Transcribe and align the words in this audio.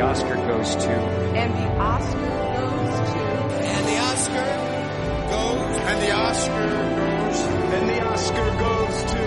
The 0.00 0.06
Oscar 0.06 0.36
goes 0.48 0.76
to. 0.76 0.92
And 1.36 1.52
the 1.60 1.68
Oscar 1.76 2.32
goes 2.56 2.96
to. 3.12 3.22
And 3.68 3.84
the 3.90 3.98
Oscar 4.08 4.48
goes. 5.28 5.76
And 5.90 6.00
the 6.00 6.12
Oscar 6.12 6.68
goes. 6.96 7.38
And 7.76 7.84
the 7.90 8.00
Oscar 8.08 8.48
goes 8.64 8.96
to. 9.12 9.24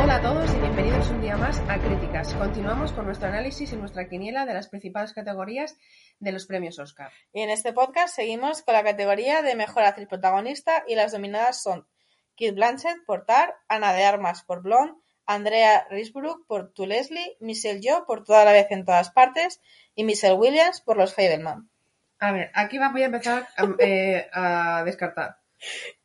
Hola 0.00 0.16
a 0.16 0.22
todos 0.22 0.54
y 0.54 0.60
bienvenidos 0.60 1.10
un 1.10 1.20
día 1.20 1.36
más 1.36 1.58
a 1.68 1.78
Críticas. 1.78 2.32
Continuamos 2.32 2.92
con 2.92 3.04
nuestro 3.04 3.28
análisis 3.28 3.70
y 3.70 3.76
nuestra 3.76 4.08
quiniela 4.08 4.46
de 4.46 4.54
las 4.54 4.68
principales 4.68 5.12
categorías 5.12 5.76
de 6.18 6.32
los 6.32 6.46
premios 6.46 6.78
Oscar. 6.78 7.12
Y 7.34 7.42
en 7.42 7.50
este 7.50 7.74
podcast 7.74 8.16
seguimos 8.16 8.62
con 8.62 8.72
la 8.72 8.82
categoría 8.82 9.42
de 9.42 9.56
Mejor 9.56 9.82
Actriz 9.82 10.08
Protagonista 10.08 10.84
y 10.88 10.94
las 10.94 11.12
dominadas 11.12 11.62
son 11.62 11.86
Kate 12.34 12.52
Blanchett 12.52 13.04
por 13.04 13.26
Tar, 13.26 13.56
Ana 13.68 13.92
de 13.92 14.04
Armas 14.04 14.42
por 14.42 14.62
Blonde, 14.62 14.94
Andrea 15.34 15.86
Risebrook 15.90 16.46
por 16.46 16.72
To 16.72 16.86
Leslie, 16.86 17.36
Michelle 17.40 17.80
Yeoh 17.80 18.04
por 18.06 18.24
Toda 18.24 18.44
la 18.44 18.52
vez 18.52 18.66
en 18.70 18.84
todas 18.84 19.10
partes 19.10 19.60
y 19.94 20.04
Michelle 20.04 20.34
Williams 20.34 20.80
por 20.80 20.96
Los 20.96 21.14
Fableman. 21.14 21.70
A 22.18 22.32
ver, 22.32 22.50
aquí 22.54 22.78
voy 22.78 23.02
a 23.02 23.06
empezar 23.06 23.46
a, 23.56 23.64
eh, 23.78 24.28
a 24.32 24.82
descartar. 24.84 25.36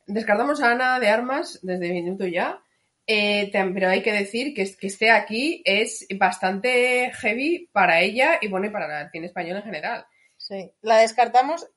Descartamos 0.06 0.62
a 0.62 0.70
Ana 0.70 1.00
de 1.00 1.08
Armas 1.08 1.58
desde 1.62 1.90
minuto 1.90 2.26
ya, 2.26 2.62
eh, 3.06 3.50
pero 3.52 3.88
hay 3.88 4.02
que 4.02 4.12
decir 4.12 4.54
que, 4.54 4.64
que 4.76 4.86
esté 4.86 5.10
aquí 5.10 5.62
es 5.64 6.06
bastante 6.18 7.10
heavy 7.14 7.68
para 7.72 8.00
ella 8.00 8.38
y 8.40 8.48
bueno, 8.48 8.66
y 8.66 8.70
para 8.70 9.02
el 9.02 9.10
cine 9.10 9.26
español 9.26 9.56
en 9.58 9.62
general. 9.64 10.06
Sí, 10.36 10.72
la 10.80 10.98
descartamos, 10.98 11.68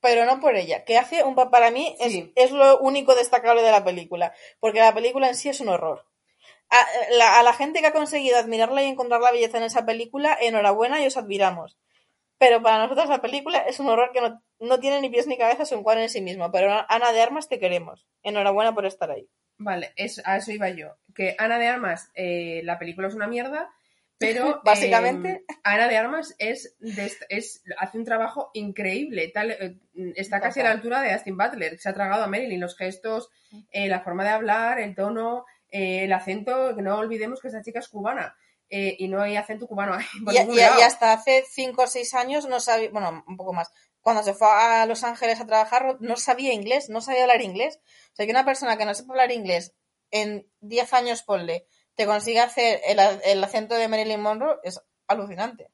pero 0.00 0.24
no 0.26 0.40
por 0.40 0.56
ella, 0.56 0.84
que 0.84 0.98
hace 0.98 1.22
un 1.22 1.34
pa- 1.36 1.50
para 1.50 1.70
mí 1.70 1.96
es, 2.00 2.12
Sí. 2.12 2.32
es 2.34 2.50
lo 2.50 2.78
único 2.80 3.14
destacable 3.14 3.62
de 3.62 3.70
la 3.70 3.84
película, 3.84 4.34
porque 4.60 4.80
la 4.80 4.92
película 4.94 5.28
en 5.28 5.36
sí 5.36 5.48
es 5.48 5.60
un 5.60 5.68
horror. 5.68 6.04
A 6.72 7.14
la, 7.16 7.38
a 7.38 7.42
la 7.42 7.52
gente 7.52 7.80
que 7.80 7.86
ha 7.86 7.92
conseguido 7.92 8.38
admirarla 8.38 8.82
y 8.82 8.86
encontrar 8.86 9.20
la 9.20 9.30
belleza 9.30 9.58
en 9.58 9.64
esa 9.64 9.84
película, 9.84 10.36
enhorabuena 10.40 11.00
y 11.02 11.06
os 11.06 11.16
admiramos. 11.18 11.76
Pero 12.38 12.60
para 12.62 12.78
nosotros 12.78 13.08
la 13.08 13.20
película 13.20 13.58
es 13.58 13.78
un 13.78 13.88
horror 13.88 14.10
que 14.12 14.20
no, 14.20 14.42
no 14.58 14.80
tiene 14.80 15.00
ni 15.00 15.10
pies 15.10 15.26
ni 15.28 15.38
cabeza, 15.38 15.62
es 15.62 15.72
un 15.72 15.82
cuadro 15.84 16.00
en 16.02 16.08
sí 16.08 16.20
mismo. 16.20 16.50
Pero 16.50 16.84
Ana 16.88 17.12
de 17.12 17.20
Armas 17.22 17.48
te 17.48 17.60
queremos. 17.60 18.08
Enhorabuena 18.22 18.74
por 18.74 18.86
estar 18.86 19.10
ahí. 19.10 19.28
Vale, 19.58 19.92
es, 19.96 20.20
a 20.24 20.38
eso 20.38 20.50
iba 20.50 20.68
yo. 20.70 20.96
Que 21.14 21.36
Ana 21.38 21.58
de 21.58 21.68
Armas, 21.68 22.10
eh, 22.14 22.62
la 22.64 22.78
película 22.80 23.06
es 23.06 23.14
una 23.14 23.28
mierda, 23.28 23.70
pero 24.18 24.60
Básicamente. 24.64 25.44
eh, 25.48 25.54
Ana 25.62 25.86
de 25.88 25.96
Armas 25.98 26.34
es, 26.38 26.76
de 26.80 27.12
es 27.28 27.62
hace 27.78 27.98
un 27.98 28.04
trabajo 28.04 28.50
increíble. 28.54 29.28
Tal, 29.28 29.50
eh, 29.52 29.78
está 30.16 30.40
casi 30.40 30.60
a 30.60 30.64
la 30.64 30.70
altura 30.70 31.00
de 31.02 31.12
Austin 31.12 31.36
Butler. 31.36 31.78
Se 31.78 31.90
ha 31.90 31.94
tragado 31.94 32.24
a 32.24 32.28
Marilyn 32.28 32.60
los 32.60 32.76
gestos, 32.76 33.28
eh, 33.70 33.88
la 33.88 34.00
forma 34.00 34.24
de 34.24 34.30
hablar, 34.30 34.80
el 34.80 34.94
tono, 34.94 35.44
eh, 35.72 36.04
el 36.04 36.12
acento. 36.12 36.76
Que 36.76 36.82
no 36.82 36.96
olvidemos 36.98 37.40
que 37.40 37.48
esa 37.48 37.62
chica 37.62 37.80
es 37.80 37.88
cubana. 37.88 38.36
eh, 38.70 38.96
y 38.98 39.08
no 39.08 39.20
hay 39.20 39.36
acento 39.36 39.66
cubano 39.66 39.94
ahí. 39.94 40.06
Y, 40.32 40.60
hasta 40.60 41.12
hace 41.12 41.44
5 41.50 41.82
o 41.82 41.86
6 41.86 42.14
años 42.14 42.46
no 42.46 42.60
sabía, 42.60 42.90
bueno, 42.90 43.24
un 43.26 43.36
poco 43.36 43.52
más, 43.52 43.70
cuando 44.00 44.22
se 44.22 44.32
fue 44.34 44.48
a 44.48 44.86
Los 44.86 45.04
Ángeles 45.04 45.40
a 45.40 45.46
trabajar 45.46 45.96
no 46.00 46.16
sabía 46.16 46.52
inglés, 46.52 46.88
no 46.88 47.00
sabía 47.00 47.22
hablar 47.22 47.42
inglés. 47.42 47.80
O 48.12 48.16
sea, 48.16 48.26
que 48.26 48.32
una 48.32 48.44
persona 48.44 48.76
que 48.76 48.84
no 48.84 48.94
sepa 48.94 49.12
hablar 49.12 49.32
inglés 49.32 49.74
en 50.10 50.46
10 50.60 50.92
años, 50.94 51.22
ponle, 51.22 51.66
te 51.94 52.06
consigue 52.06 52.40
hacer 52.40 52.80
el, 52.86 52.98
el 53.24 53.44
acento 53.44 53.74
de 53.74 53.88
Marilyn 53.88 54.20
Monroe, 54.20 54.58
es 54.62 54.80
alucinante. 55.06 55.68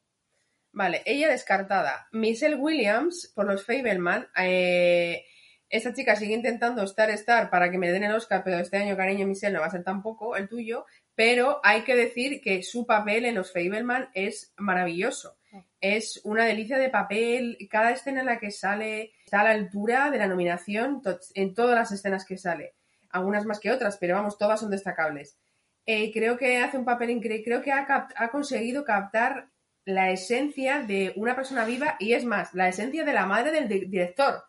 Vale, 0.71 1.01
ella 1.05 1.29
descartada. 1.29 2.07
Michelle 2.11 2.55
Williams, 2.55 3.31
por 3.35 3.45
los 3.45 3.65
Fableman. 3.65 4.29
Eh, 4.37 5.25
esta 5.69 5.93
chica 5.93 6.15
sigue 6.15 6.33
intentando 6.33 6.83
estar 6.83 7.09
Star 7.11 7.49
para 7.49 7.69
que 7.69 7.77
me 7.77 7.91
den 7.91 8.03
el 8.03 8.15
Oscar, 8.15 8.43
pero 8.43 8.57
este 8.57 8.77
año, 8.77 8.97
cariño, 8.97 9.27
Michelle, 9.27 9.53
no 9.53 9.61
va 9.61 9.67
a 9.67 9.71
ser 9.71 9.83
tampoco 9.83 10.35
el 10.35 10.49
tuyo. 10.49 10.85
Pero 11.15 11.59
hay 11.63 11.83
que 11.83 11.95
decir 11.95 12.41
que 12.41 12.63
su 12.63 12.85
papel 12.85 13.25
en 13.25 13.35
los 13.35 13.53
Fableman 13.53 14.09
es 14.13 14.53
maravilloso. 14.57 15.37
Es 15.79 16.21
una 16.23 16.45
delicia 16.45 16.77
de 16.77 16.89
papel. 16.89 17.57
Cada 17.69 17.91
escena 17.91 18.21
en 18.21 18.25
la 18.25 18.39
que 18.39 18.51
sale 18.51 19.13
está 19.23 19.41
a 19.41 19.43
la 19.45 19.51
altura 19.51 20.09
de 20.09 20.17
la 20.17 20.27
nominación 20.27 21.01
en 21.35 21.53
todas 21.53 21.75
las 21.75 21.91
escenas 21.91 22.25
que 22.25 22.37
sale. 22.37 22.73
Algunas 23.11 23.45
más 23.45 23.59
que 23.59 23.71
otras, 23.71 23.97
pero 23.97 24.15
vamos, 24.15 24.37
todas 24.37 24.59
son 24.59 24.71
destacables. 24.71 25.37
Eh, 25.85 26.11
creo 26.11 26.37
que 26.37 26.57
hace 26.59 26.77
un 26.77 26.85
papel 26.85 27.11
increíble. 27.11 27.43
Creo 27.43 27.61
que 27.61 27.71
ha 27.71 28.29
conseguido 28.31 28.83
captar 28.83 29.49
la 29.89 30.11
esencia 30.11 30.81
de 30.81 31.13
una 31.15 31.35
persona 31.35 31.65
viva 31.65 31.95
y 31.99 32.13
es 32.13 32.23
más, 32.25 32.53
la 32.53 32.67
esencia 32.69 33.03
de 33.03 33.13
la 33.13 33.25
madre 33.25 33.51
del 33.51 33.67
di- 33.67 33.85
director, 33.85 34.43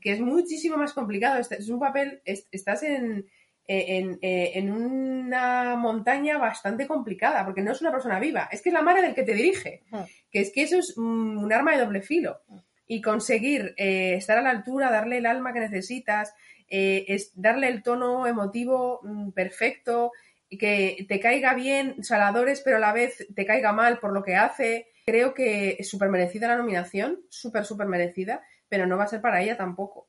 que 0.00 0.12
es 0.12 0.20
muchísimo 0.20 0.76
más 0.76 0.92
complicado. 0.92 1.38
Este 1.38 1.56
es 1.56 1.68
un 1.68 1.78
papel, 1.80 2.20
es- 2.24 2.46
estás 2.50 2.82
en, 2.82 3.26
eh, 3.68 3.84
en, 3.98 4.18
eh, 4.22 4.52
en 4.54 4.70
una 4.72 5.76
montaña 5.76 6.38
bastante 6.38 6.86
complicada, 6.86 7.44
porque 7.44 7.62
no 7.62 7.72
es 7.72 7.80
una 7.80 7.90
persona 7.90 8.18
viva, 8.20 8.48
es 8.52 8.62
que 8.62 8.68
es 8.70 8.72
la 8.72 8.82
madre 8.82 9.02
del 9.02 9.14
que 9.14 9.22
te 9.24 9.34
dirige, 9.34 9.82
que 10.30 10.40
es 10.40 10.52
que 10.52 10.62
eso 10.62 10.78
es 10.78 10.96
un 10.96 11.52
arma 11.52 11.72
de 11.72 11.84
doble 11.84 12.00
filo. 12.02 12.40
Y 12.88 13.00
conseguir 13.02 13.74
eh, 13.76 14.14
estar 14.14 14.38
a 14.38 14.42
la 14.42 14.50
altura, 14.50 14.90
darle 14.92 15.18
el 15.18 15.26
alma 15.26 15.52
que 15.52 15.58
necesitas, 15.60 16.32
eh, 16.68 17.04
es 17.08 17.32
darle 17.34 17.68
el 17.68 17.82
tono 17.82 18.26
emotivo 18.26 19.00
mm, 19.02 19.30
perfecto, 19.32 20.12
que 20.50 21.06
te 21.08 21.20
caiga 21.20 21.54
bien, 21.54 22.02
saladores, 22.04 22.60
pero 22.64 22.76
a 22.76 22.80
la 22.80 22.92
vez 22.92 23.26
te 23.34 23.46
caiga 23.46 23.72
mal 23.72 23.98
por 23.98 24.12
lo 24.12 24.22
que 24.22 24.36
hace. 24.36 24.88
Creo 25.06 25.34
que 25.34 25.76
es 25.78 25.88
súper 25.88 26.08
merecida 26.08 26.48
la 26.48 26.56
nominación, 26.56 27.20
súper, 27.28 27.64
súper 27.64 27.86
merecida, 27.86 28.42
pero 28.68 28.86
no 28.86 28.96
va 28.96 29.04
a 29.04 29.08
ser 29.08 29.20
para 29.20 29.42
ella 29.42 29.56
tampoco. 29.56 30.08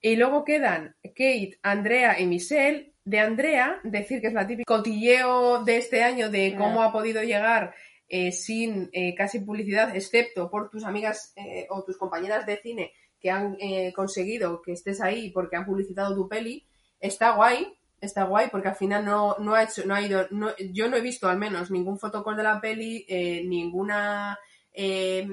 Y 0.00 0.16
luego 0.16 0.44
quedan 0.44 0.96
Kate, 1.02 1.58
Andrea 1.62 2.20
y 2.20 2.26
Michelle. 2.26 2.92
De 3.04 3.20
Andrea, 3.20 3.78
decir 3.84 4.20
que 4.20 4.26
es 4.26 4.32
la 4.32 4.48
típica 4.48 4.64
cotilleo 4.66 5.62
de 5.62 5.76
este 5.76 6.02
año 6.02 6.28
de 6.28 6.56
cómo 6.58 6.82
ha 6.82 6.90
podido 6.90 7.22
llegar 7.22 7.72
eh, 8.08 8.32
sin 8.32 8.90
eh, 8.92 9.14
casi 9.14 9.38
publicidad, 9.38 9.94
excepto 9.94 10.50
por 10.50 10.70
tus 10.70 10.82
amigas 10.82 11.32
eh, 11.36 11.68
o 11.70 11.84
tus 11.84 11.96
compañeras 11.96 12.46
de 12.46 12.56
cine 12.56 12.92
que 13.20 13.30
han 13.30 13.56
eh, 13.60 13.92
conseguido 13.94 14.62
que 14.62 14.72
estés 14.72 15.00
ahí 15.00 15.30
porque 15.30 15.56
han 15.56 15.66
publicitado 15.66 16.14
tu 16.14 16.28
peli. 16.28 16.66
Está 17.00 17.32
guay, 17.32 17.76
está 18.00 18.24
guay 18.24 18.48
porque 18.50 18.68
al 18.68 18.76
final 18.76 19.04
no, 19.04 19.36
no 19.38 19.54
ha 19.54 19.62
hecho, 19.64 19.82
no 19.86 19.94
ha 19.94 20.00
ido, 20.02 20.26
no- 20.30 20.54
yo 20.72 20.88
no 20.88 20.96
he 20.96 21.00
visto 21.00 21.28
al 21.28 21.38
menos 21.38 21.70
ningún 21.70 21.98
fotocall 21.98 22.36
de 22.36 22.42
la 22.42 22.60
peli, 22.60 23.04
eh, 23.08 23.42
ninguna 23.46 24.38
eh, 24.72 25.26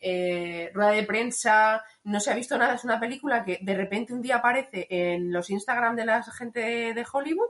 eh, 0.00 0.70
rueda 0.72 0.90
de 0.92 1.02
prensa, 1.04 1.82
no 2.04 2.20
se 2.20 2.30
ha 2.30 2.34
visto 2.34 2.56
nada, 2.58 2.74
es 2.74 2.84
una 2.84 3.00
película 3.00 3.44
que 3.44 3.58
de 3.60 3.74
repente 3.74 4.12
un 4.12 4.22
día 4.22 4.36
aparece 4.36 4.86
en 4.90 5.32
los 5.32 5.50
Instagram 5.50 5.96
de 5.96 6.06
la 6.06 6.22
gente 6.22 6.60
de 6.94 7.06
Hollywood, 7.12 7.48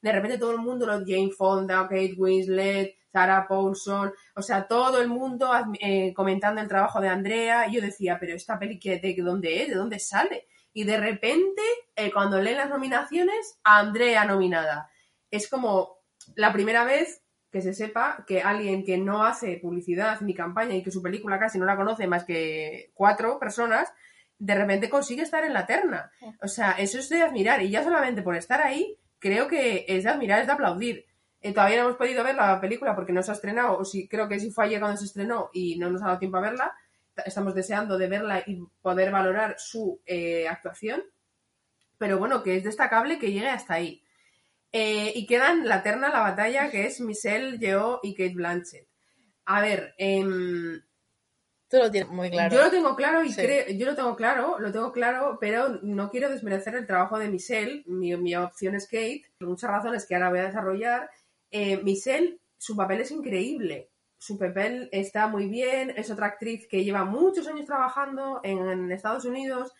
de 0.00 0.12
repente 0.12 0.38
todo 0.38 0.52
el 0.52 0.58
mundo, 0.58 0.86
los 0.86 1.02
Jane 1.06 1.30
Fonda, 1.36 1.82
Kate 1.82 2.14
Winslet, 2.16 2.94
Sarah 3.12 3.46
Paulson, 3.48 4.12
o 4.34 4.42
sea, 4.42 4.66
todo 4.66 5.00
el 5.00 5.08
mundo 5.08 5.50
eh, 5.80 6.12
comentando 6.14 6.60
el 6.60 6.68
trabajo 6.68 7.00
de 7.00 7.08
Andrea, 7.08 7.66
y 7.68 7.74
yo 7.74 7.80
decía, 7.80 8.16
pero 8.20 8.34
esta 8.34 8.58
peli, 8.58 8.78
¿qué- 8.78 8.98
¿de 8.98 9.14
dónde 9.22 9.62
es? 9.62 9.68
¿De 9.68 9.74
dónde 9.74 9.98
sale? 9.98 10.46
Y 10.76 10.84
de 10.84 10.98
repente, 10.98 11.62
eh, 11.96 12.12
cuando 12.12 12.38
leen 12.38 12.58
las 12.58 12.68
nominaciones, 12.68 13.58
Andrea 13.64 14.26
nominada. 14.26 14.90
Es 15.30 15.48
como 15.48 16.00
la 16.34 16.52
primera 16.52 16.84
vez 16.84 17.22
que 17.50 17.62
se 17.62 17.72
sepa 17.72 18.26
que 18.26 18.42
alguien 18.42 18.84
que 18.84 18.98
no 18.98 19.24
hace 19.24 19.56
publicidad 19.56 20.20
ni 20.20 20.34
campaña 20.34 20.74
y 20.74 20.82
que 20.82 20.90
su 20.90 21.00
película 21.00 21.38
casi 21.38 21.58
no 21.58 21.64
la 21.64 21.78
conoce 21.78 22.06
más 22.06 22.24
que 22.26 22.90
cuatro 22.92 23.38
personas, 23.38 23.90
de 24.38 24.54
repente 24.54 24.90
consigue 24.90 25.22
estar 25.22 25.44
en 25.44 25.54
la 25.54 25.64
terna. 25.64 26.10
O 26.42 26.46
sea, 26.46 26.72
eso 26.72 26.98
es 26.98 27.08
de 27.08 27.22
admirar. 27.22 27.62
Y 27.62 27.70
ya 27.70 27.82
solamente 27.82 28.20
por 28.20 28.36
estar 28.36 28.60
ahí, 28.60 28.98
creo 29.18 29.48
que 29.48 29.86
es 29.88 30.04
de 30.04 30.10
admirar, 30.10 30.40
es 30.42 30.46
de 30.46 30.52
aplaudir. 30.52 31.06
Eh, 31.40 31.54
todavía 31.54 31.78
no 31.78 31.84
hemos 31.84 31.96
podido 31.96 32.22
ver 32.22 32.34
la 32.34 32.60
película 32.60 32.94
porque 32.94 33.14
no 33.14 33.22
se 33.22 33.30
ha 33.30 33.34
estrenado, 33.34 33.78
o 33.78 33.84
si, 33.86 34.08
creo 34.08 34.28
que 34.28 34.38
sí 34.38 34.50
fue 34.50 34.66
ayer 34.66 34.78
cuando 34.78 34.98
se 34.98 35.06
estrenó 35.06 35.48
y 35.54 35.78
no 35.78 35.88
nos 35.88 36.02
ha 36.02 36.08
dado 36.08 36.18
tiempo 36.18 36.36
a 36.36 36.42
verla. 36.42 36.76
Estamos 37.24 37.54
deseando 37.54 37.96
de 37.98 38.08
verla 38.08 38.42
y 38.46 38.62
poder 38.82 39.10
valorar 39.10 39.56
su 39.58 40.00
eh, 40.06 40.46
actuación. 40.48 41.02
Pero 41.98 42.18
bueno, 42.18 42.42
que 42.42 42.56
es 42.56 42.64
destacable 42.64 43.18
que 43.18 43.32
llegue 43.32 43.48
hasta 43.48 43.74
ahí. 43.74 44.02
Eh, 44.72 45.12
y 45.14 45.26
quedan 45.26 45.66
la 45.66 45.82
terna, 45.82 46.10
la 46.10 46.20
batalla, 46.20 46.70
que 46.70 46.86
es 46.86 47.00
Michelle 47.00 47.58
Yeoh 47.58 48.00
y 48.02 48.14
Kate 48.14 48.34
Blanchett. 48.34 48.86
A 49.46 49.62
ver, 49.62 49.94
em, 49.96 50.82
Tú 51.68 51.78
lo 51.78 51.90
tienes 51.90 52.10
muy 52.10 52.30
claro. 52.30 52.54
Yo 52.54 52.62
lo 52.62 52.70
tengo 52.70 52.94
claro 52.94 53.24
y 53.24 53.32
Sí. 53.32 53.40
creo, 53.42 53.64
yo 53.70 53.86
lo 53.86 53.96
tengo 53.96 54.14
claro, 54.14 54.58
lo 54.60 54.70
tengo 54.70 54.92
claro, 54.92 55.38
pero 55.40 55.80
no 55.82 56.10
quiero 56.10 56.28
desmerecer 56.28 56.76
el 56.76 56.86
trabajo 56.86 57.18
de 57.18 57.28
Michelle. 57.28 57.82
Mi, 57.86 58.16
mi 58.16 58.36
opción 58.36 58.74
es 58.76 58.84
Kate, 58.86 59.24
por 59.38 59.48
muchas 59.48 59.70
razones 59.70 60.06
que 60.06 60.14
ahora 60.14 60.30
voy 60.30 60.38
a 60.40 60.44
desarrollar. 60.46 61.10
Eh, 61.50 61.78
Michelle, 61.82 62.38
su 62.56 62.76
papel 62.76 63.00
es 63.00 63.10
increíble. 63.10 63.90
Su 64.18 64.38
papel 64.38 64.88
está 64.92 65.26
muy 65.26 65.48
bien, 65.48 65.92
es 65.96 66.10
otra 66.10 66.26
actriz 66.26 66.66
que 66.68 66.84
lleva 66.84 67.04
muchos 67.04 67.46
años 67.48 67.66
trabajando 67.66 68.40
en, 68.42 68.90
Estados 68.90 69.24
Unidos, 69.24 69.72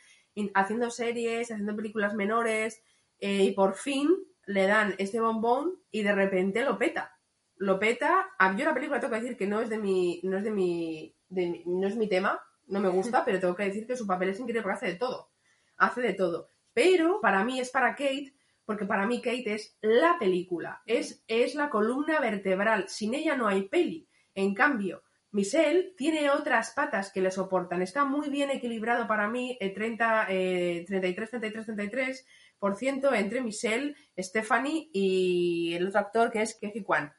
haciendo 0.55 0.91
series, 0.91 1.51
haciendo 1.51 1.75
películas 1.75 2.15
menores, 2.15 2.83
eh, 3.19 3.45
y 3.45 3.53
por 3.53 3.75
fin 3.75 4.11
le 4.47 4.67
dan 4.67 4.95
este 4.99 5.21
bombón 5.21 5.81
y 5.91 6.03
de 6.03 6.15
repente 6.15 6.63
lo 6.63 6.79
peta 6.79 7.17
lo 7.59 7.79
peta. 7.79 8.29
Yo 8.57 8.65
la 8.65 8.75
película 8.75 9.01
tengo 9.01 9.15
que 9.15 9.21
decir 9.21 9.37
que 9.37 9.47
no 9.47 9.61
es 9.61 9.69
de 9.69 9.79
mi, 9.79 10.21
no 10.23 10.39
es 10.39 10.45
de 10.45 10.51
mi, 10.51 11.15
de 11.29 11.63
no 11.67 11.87
es 11.87 11.97
mi 11.97 12.09
tema, 12.09 12.41
no 12.67 12.81
me 12.81 12.89
gusta, 12.89 13.25
pero 13.25 13.41
tengo 13.41 13.55
que 13.55 13.65
decir 13.65 13.87
que 13.87 13.97
su 13.97 14.07
papel 14.07 14.31
es 14.31 14.41
increíble 14.41 14.63
porque 14.63 14.77
hace 14.77 14.87
de 14.87 14.95
todo. 14.97 15.31
Hace 15.77 16.01
de 16.01 16.15
todo. 16.15 16.49
Pero 16.73 17.21
para 17.21 17.45
mí 17.45 17.61
es 17.61 17.71
para 17.71 17.95
Kate, 17.95 18.35
porque 18.65 18.85
para 18.85 19.07
mí 19.07 19.21
Kate 19.21 19.55
es 19.55 19.77
la 19.81 20.17
película, 20.19 20.83
es, 20.87 21.25
es 21.29 21.55
la 21.55 21.71
columna 21.71 22.21
vertebral. 22.21 22.89
Sin 22.89 23.15
ella 23.15 23.37
no 23.37 23.49
hay 23.49 23.63
peli. 23.69 24.09
En 24.37 24.55
cambio, 24.55 25.03
Michelle 25.33 25.95
tiene 25.97 26.31
otras 26.31 26.73
patas 26.73 27.11
que 27.11 27.23
le 27.23 27.31
soportan. 27.31 27.81
Está 27.81 28.05
muy 28.05 28.29
bien 28.29 28.51
equilibrado 28.51 29.09
para 29.09 29.29
mí, 29.29 29.57
eh, 29.61 29.71
30, 29.71 30.27
eh, 30.29 30.85
33, 30.87 31.31
33, 31.31 31.67
33 31.67 32.27
por 32.59 32.77
ciento 32.77 33.15
entre 33.15 33.41
Michelle, 33.41 33.97
Stephanie 34.17 34.91
y 34.93 35.73
el 35.75 35.89
otro 35.89 36.01
actor 36.01 36.31
que 36.31 36.43
es 36.43 36.59
Keji 36.61 36.83
Kwan. 36.83 37.13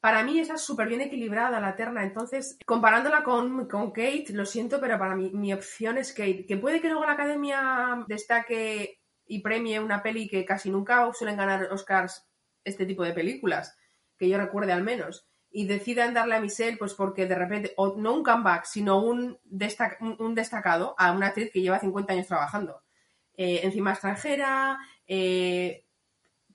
Para 0.00 0.24
mí 0.24 0.40
está 0.40 0.56
súper 0.56 0.88
bien 0.88 1.00
equilibrada 1.00 1.60
la 1.60 1.76
terna, 1.76 2.02
entonces 2.02 2.58
comparándola 2.66 3.22
con, 3.22 3.68
con 3.68 3.92
Kate, 3.92 4.26
lo 4.30 4.44
siento, 4.44 4.80
pero 4.80 4.98
para 4.98 5.14
mí 5.14 5.30
mi 5.32 5.52
opción 5.52 5.98
es 5.98 6.12
Kate. 6.12 6.46
Que 6.46 6.56
puede 6.56 6.80
que 6.80 6.88
luego 6.88 7.06
la 7.06 7.12
academia 7.12 8.04
destaque 8.08 9.00
y 9.24 9.40
premie 9.40 9.78
una 9.78 10.02
peli 10.02 10.28
que 10.28 10.44
casi 10.44 10.70
nunca 10.70 11.08
suelen 11.12 11.36
ganar 11.36 11.72
Oscars 11.72 12.28
este 12.64 12.86
tipo 12.86 13.04
de 13.04 13.12
películas, 13.12 13.76
que 14.18 14.28
yo 14.28 14.36
recuerde 14.36 14.72
al 14.72 14.82
menos, 14.82 15.28
y 15.58 15.66
decidan 15.66 16.12
darle 16.12 16.34
a 16.34 16.40
Michelle, 16.40 16.76
pues 16.76 16.92
porque 16.92 17.24
de 17.26 17.34
repente, 17.34 17.74
no 17.96 18.12
un 18.14 18.22
comeback, 18.22 18.64
sino 18.66 19.00
un, 19.02 19.38
destac- 19.50 19.96
un- 20.00 20.16
un 20.18 20.34
destacado 20.34 20.94
a 20.98 21.12
una 21.12 21.28
actriz 21.28 21.50
que 21.50 21.62
lleva 21.62 21.78
50 21.78 22.12
años 22.12 22.26
trabajando. 22.26 22.82
Eh, 23.38 23.60
encima 23.62 23.92
extranjera, 23.92 24.78
eh, 25.06 25.86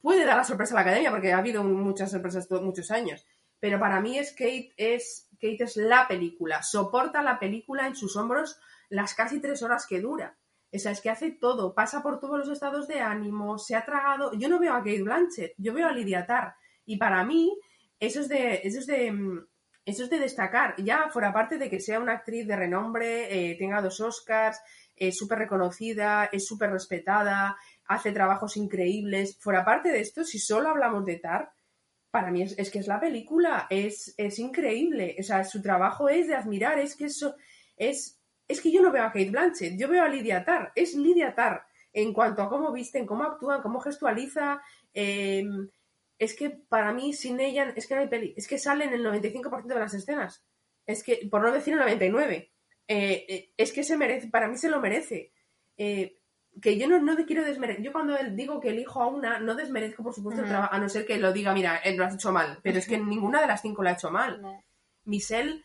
puede 0.01 0.24
dar 0.24 0.38
la 0.38 0.44
sorpresa 0.44 0.74
a 0.74 0.75
la 0.75 0.81
academia, 0.81 1.09
porque 1.09 1.33
ha 1.33 1.39
habido 1.39 1.63
muchas 1.63 2.12
sorpresas 2.12 2.48
todos 2.48 2.62
muchos 2.62 2.92
años. 2.92 3.25
Pero 3.59 3.80
para 3.80 4.01
mí 4.01 4.19
es 4.19 4.31
Kate 4.33 4.71
es 4.77 5.27
Kate 5.42 5.63
es 5.63 5.77
la 5.77 6.07
película. 6.07 6.62
Soporta 6.62 7.24
la 7.24 7.39
película 7.39 7.88
en 7.88 7.95
sus 7.95 8.15
hombros 8.15 8.59
las 8.89 9.15
casi 9.15 9.39
tres 9.42 9.63
horas 9.63 9.88
que 9.88 10.00
dura. 10.00 10.38
O 10.74 10.77
sea, 10.77 10.92
es 10.92 11.01
que 11.01 11.09
hace 11.09 11.31
todo, 11.31 11.74
pasa 11.74 12.04
por 12.04 12.19
todos 12.19 12.38
los 12.38 12.50
estados 12.50 12.88
de 12.88 13.00
ánimo, 13.00 13.57
se 13.57 13.75
ha 13.75 13.83
tragado. 13.83 14.31
Yo 14.33 14.47
no 14.47 14.59
veo 14.59 14.74
a 14.74 14.77
Kate 14.80 15.01
Blanchett, 15.01 15.54
yo 15.57 15.74
veo 15.74 15.88
a 15.88 15.92
Lydia 15.92 16.25
Tarr. 16.27 16.54
Y 16.86 16.97
para 16.97 17.24
mí, 17.24 17.51
eso 18.01 18.19
es 18.21 18.27
de, 18.30 18.62
eso 18.63 18.80
es 18.80 18.88
de, 18.88 19.12
mm, 19.12 19.48
eso 19.86 20.03
es 20.03 20.09
de 20.09 20.19
destacar. 20.19 20.75
Ya 20.83 21.09
fuera 21.12 21.31
parte 21.31 21.57
de 21.57 21.69
que 21.69 21.80
sea 21.80 22.00
una 22.00 22.13
actriz 22.13 22.48
de 22.48 22.56
renombre, 22.56 23.51
eh, 23.51 23.56
tenga 23.57 23.81
dos 23.81 24.01
Oscars, 24.01 24.59
es 24.95 25.18
súper 25.18 25.39
reconocida, 25.39 26.25
es 26.31 26.45
súper 26.45 26.71
respetada, 26.71 27.56
hace 27.86 28.12
trabajos 28.12 28.57
increíbles. 28.57 29.38
Fuera 29.39 29.63
parte 29.63 29.89
de 29.89 30.00
esto, 30.01 30.24
si 30.24 30.39
solo 30.39 30.69
hablamos 30.69 31.06
de 31.06 31.18
Tar, 31.19 31.51
para 32.09 32.31
mí 32.31 32.42
es, 32.42 32.71
que 32.71 32.80
es 32.80 32.88
la 32.88 33.00
película, 33.00 33.68
es, 33.69 34.13
es 34.18 34.39
increíble. 34.39 35.15
O 35.19 35.24
sea, 35.24 35.44
su 35.44 35.62
trabajo 35.62 36.09
es 36.09 36.27
de 36.27 36.36
admirar, 36.36 36.80
es 36.80 36.95
que 36.95 37.06
eso 37.06 37.36
es. 37.77 38.18
Es 38.47 38.62
que 38.62 38.71
yo 38.71 38.81
no 38.81 38.92
veo 38.92 39.04
a 39.04 39.13
Kate 39.13 39.30
Blanchett, 39.30 39.80
yo 39.80 39.88
veo 39.88 40.04
a 40.04 40.09
Lydia 40.09 40.44
Tarr, 40.44 40.74
es 40.75 40.94
Lydia 40.95 41.33
Tarr 41.36 41.63
en 41.94 42.12
cuanto 42.13 42.42
a 42.42 42.50
cómo 42.50 42.71
visten, 42.74 43.06
cómo 43.06 43.24
actúan, 43.24 43.62
cómo 43.62 43.80
gestualiza. 43.80 44.62
eh, 44.94 45.45
es 46.21 46.35
que 46.35 46.51
para 46.51 46.94
mí, 46.94 47.13
sin 47.13 47.39
ella, 47.39 47.73
es 47.75 47.88
que 47.88 47.95
no 47.95 48.01
hay 48.01 48.07
peli, 48.07 48.35
es 48.38 48.47
que 48.47 48.59
sale 48.59 48.85
en 48.85 48.94
el 48.94 49.03
95% 49.03 49.65
de 49.65 49.79
las 49.79 49.95
escenas. 49.95 50.45
Es 50.85 51.03
que, 51.03 51.27
por 51.31 51.41
no 51.41 51.51
decir 51.51 51.73
el 51.73 51.79
99%, 51.79 52.47
eh, 52.88 53.25
eh, 53.27 53.53
es 53.57 53.73
que 53.73 53.83
se 53.83 53.97
merece, 53.97 54.27
para 54.27 54.47
mí 54.47 54.56
se 54.56 54.69
lo 54.69 54.79
merece. 54.79 55.31
Eh, 55.77 56.19
que 56.62 56.77
yo 56.77 56.88
no, 56.88 57.00
no 57.00 57.15
te 57.15 57.25
quiero 57.25 57.44
desmerecer. 57.44 57.81
Yo 57.81 57.91
cuando 57.91 58.15
digo 58.33 58.59
que 58.59 58.69
elijo 58.69 59.01
a 59.01 59.07
una, 59.07 59.39
no 59.39 59.56
desmerezco, 59.56 60.03
por 60.03 60.13
supuesto, 60.13 60.44
el 60.44 60.50
trabajo, 60.50 60.75
a 60.75 60.77
no 60.77 60.89
ser 60.89 61.07
que 61.07 61.18
lo 61.18 61.33
diga, 61.33 61.56
mira, 61.56 61.81
lo 61.95 62.06
has 62.06 62.13
hecho 62.13 62.31
mal. 62.31 62.59
Pero 62.62 62.77
es 62.77 62.88
que 62.88 63.00
ninguna 63.00 63.41
de 63.41 63.47
las 63.47 63.63
cinco 63.63 63.81
lo 63.81 63.89
ha 63.89 63.94
hecho 63.94 64.12
mal. 64.12 64.63
Michelle 65.06 65.63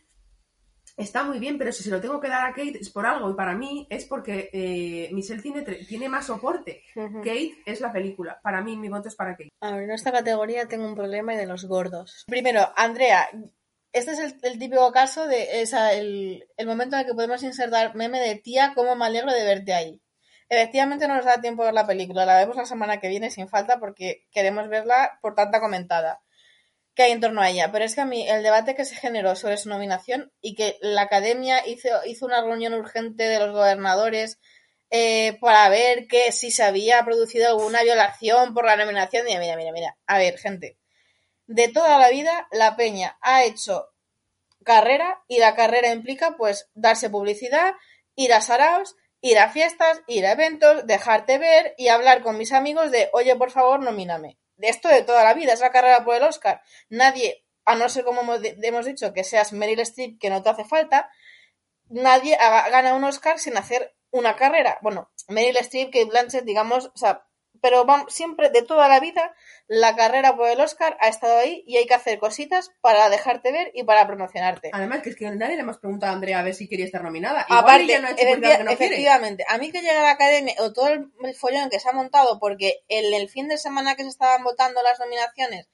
está 0.97 1.25
muy 1.25 1.39
bien, 1.39 1.59
pero 1.59 1.73
si 1.73 1.83
se 1.83 1.91
lo 1.91 2.01
tengo 2.01 2.21
que 2.21 2.29
dar 2.29 2.47
a 2.47 2.55
Kate 2.55 2.79
es 2.81 2.91
por 2.91 3.07
algo. 3.07 3.31
Y 3.31 3.35
para 3.35 3.55
mí 3.55 3.87
es 3.91 4.05
porque 4.05 4.51
eh, 4.53 5.11
Michelle 5.13 5.43
tiene, 5.43 5.63
tiene 5.63 6.09
más 6.09 6.27
soporte. 6.27 6.83
Kate 6.95 7.59
es 7.67 7.81
la 7.81 7.93
película. 7.93 8.41
Para 8.43 8.63
mí, 8.63 8.77
mi 8.77 8.89
voto 8.89 9.09
es 9.09 9.15
para 9.15 9.37
Kate. 9.37 9.51
A 9.61 9.73
ver, 9.73 9.85
en 9.85 9.91
esta 9.91 10.13
categoría 10.13 10.67
tengo 10.67 10.87
un 10.87 10.95
problema 10.95 11.35
y 11.35 11.37
de 11.37 11.47
los 11.47 11.67
gordos. 11.67 12.25
Primero, 12.27 12.73
Andrea, 12.77 13.29
este 13.93 14.13
es 14.13 14.19
el, 14.19 14.39
el 14.43 14.59
típico 14.59 14.91
caso 14.93 15.27
de 15.27 15.61
esa, 15.63 15.93
el, 15.93 16.47
el 16.57 16.67
momento 16.67 16.97
en 16.97 17.01
el 17.01 17.07
que 17.07 17.15
podemos 17.15 17.43
insertar 17.43 17.95
meme 17.95 18.21
de 18.21 18.37
tía, 18.37 18.73
cómo 18.75 18.97
me 18.97 19.07
alegro 19.07 19.33
de 19.33 19.45
verte 19.45 19.75
ahí. 19.75 20.01
Efectivamente 20.49 21.09
no 21.09 21.17
nos 21.17 21.25
da 21.25 21.41
tiempo 21.41 21.63
de 21.63 21.69
ver 21.69 21.75
la 21.75 21.87
película, 21.87 22.25
la 22.25 22.39
vemos 22.39 22.57
la 22.57 22.67
semana 22.67 23.01
que 23.01 23.09
viene 23.09 23.31
sin 23.31 23.49
falta 23.49 23.81
porque 23.81 24.27
queremos 24.31 24.69
verla 24.69 25.19
por 25.21 25.35
tanta 25.35 25.61
comentada 25.61 26.21
que 26.97 27.05
hay 27.05 27.13
en 27.13 27.21
torno 27.21 27.43
a 27.43 27.51
ella. 27.51 27.71
Pero 27.71 27.85
es 27.85 27.95
que 27.95 28.01
a 28.01 28.07
mí 28.07 28.29
el 28.29 28.43
debate 28.43 28.75
que 28.75 28.87
se 28.87 28.97
generó 28.97 29.37
sobre 29.37 29.59
su 29.59 29.69
nominación 29.69 30.33
y 30.41 30.55
que 30.57 30.79
la 30.81 31.03
academia 31.03 31.65
hizo, 31.67 31.89
hizo 32.07 32.27
una 32.27 32.41
reunión 32.41 32.75
urgente 32.75 33.25
de 33.25 33.39
los 33.39 33.53
gobernadores 33.53 34.41
eh, 34.91 35.37
para 35.41 35.69
ver 35.69 36.07
que 36.09 36.33
si 36.33 36.51
se 36.51 36.65
había 36.65 37.05
producido 37.05 37.49
alguna 37.49 37.83
violación 37.83 38.55
por 38.55 38.65
la 38.65 38.77
nominación. 38.77 39.27
Mira, 39.27 39.39
mira, 39.39 39.57
mira, 39.57 39.73
mira. 39.73 39.97
A 40.07 40.19
ver, 40.19 40.39
gente. 40.39 40.79
De 41.47 41.69
toda 41.69 41.99
la 41.99 42.09
vida, 42.09 42.49
la 42.51 42.75
Peña 42.77 43.19
ha 43.21 43.45
hecho 43.45 43.89
carrera 44.65 45.23
y 45.29 45.39
la 45.39 45.55
carrera 45.55 45.93
implica 45.93 46.37
pues 46.37 46.69
darse 46.75 47.11
publicidad, 47.11 47.75
ir 48.17 48.33
a 48.33 48.41
saraos, 48.41 48.97
ir 49.21 49.39
a 49.39 49.51
fiestas, 49.51 50.01
ir 50.09 50.27
a 50.27 50.33
eventos, 50.33 50.87
dejarte 50.87 51.39
ver 51.39 51.75
y 51.77 51.89
hablar 51.89 52.23
con 52.23 52.39
mis 52.39 52.53
amigos 52.53 52.91
de 52.91 53.11
oye, 53.13 53.37
por 53.37 53.51
favor, 53.51 53.81
nomíname. 53.81 54.39
De 54.57 54.69
esto 54.69 54.89
de 54.89 55.03
toda 55.03 55.25
la 55.25 55.35
vida, 55.35 55.53
es 55.53 55.61
la 55.61 55.71
carrera 55.73 56.05
por 56.05 56.15
el 56.17 56.23
Oscar. 56.23 56.63
Nadie, 56.89 57.45
a 57.65 57.75
no 57.75 57.89
ser 57.89 58.05
como 58.05 58.23
hemos, 58.23 58.41
di- 58.43 58.55
hemos 58.63 58.87
dicho, 58.87 59.13
que 59.13 59.25
seas 59.25 59.53
Meryl 59.53 59.81
Streep, 59.81 60.19
que 60.21 60.31
no 60.31 60.43
te 60.43 60.51
hace 60.51 60.65
falta, 60.65 61.11
nadie 61.89 62.37
gana 62.37 62.95
un 62.95 63.05
Oscar 63.05 63.39
sin 63.39 63.57
hacer 63.57 63.95
una 64.11 64.37
carrera. 64.37 64.79
Bueno, 64.83 65.11
Meryl 65.29 65.57
Streep, 65.59 65.89
Kate 65.93 66.07
Blanchett, 66.07 66.45
digamos, 66.45 66.87
o 66.95 66.97
sea, 66.99 67.27
pero 67.61 67.85
vamos, 67.85 68.13
siempre 68.13 68.51
de 68.51 68.63
toda 68.63 68.89
la 68.89 69.01
vida 69.01 69.35
la 69.69 69.97
carrera 69.97 70.37
por 70.37 70.49
el 70.49 70.61
Oscar 70.61 70.97
ha 71.01 71.09
estado 71.09 71.39
ahí 71.39 71.65
y 71.67 71.77
hay 71.77 71.87
que 71.87 71.95
hacer 71.95 72.19
cositas 72.19 72.71
para 72.81 73.09
dejarte 73.09 73.51
ver 73.51 73.71
y 73.75 73.83
para 73.85 74.07
promocionarte. 74.07 74.71
Además, 74.73 75.03
que 75.03 75.11
es 75.11 75.17
que 75.17 75.29
nadie 75.31 75.57
le 75.57 75.63
hemos 75.63 75.79
preguntado 75.79 76.13
a 76.13 76.15
Andrea 76.15 76.39
a 76.39 76.43
ver 76.45 76.55
si 76.55 76.69
quería 76.69 76.85
estar 76.85 77.03
nominada. 77.03 77.45
Igual 77.49 77.65
Aparte, 77.65 77.83
ella 77.85 78.01
no 78.01 78.07
ha 78.09 78.11
hecho 78.13 78.23
efecti- 78.23 78.31
porque 78.31 78.49
no 78.49 78.77
quiere. 78.77 78.85
efectivamente, 78.87 79.45
a 79.49 79.59
mí 79.59 79.73
que 79.73 79.81
llega 79.81 80.01
a 80.01 80.05
la 80.05 80.11
academia 80.13 80.55
o 80.59 80.73
todo 80.73 80.89
el, 80.89 81.11
el 81.23 81.35
follón 81.35 81.69
que 81.71 81.81
se 81.81 81.89
ha 81.89 81.93
montado 81.93 82.39
porque 82.39 82.85
en 82.89 83.13
el 83.13 83.29
fin 83.29 83.49
de 83.49 83.59
semana 83.59 83.97
que 83.97 84.03
se 84.05 84.09
estaban 84.11 84.45
votando 84.45 84.81
las 84.83 85.01
nominaciones, 85.01 85.69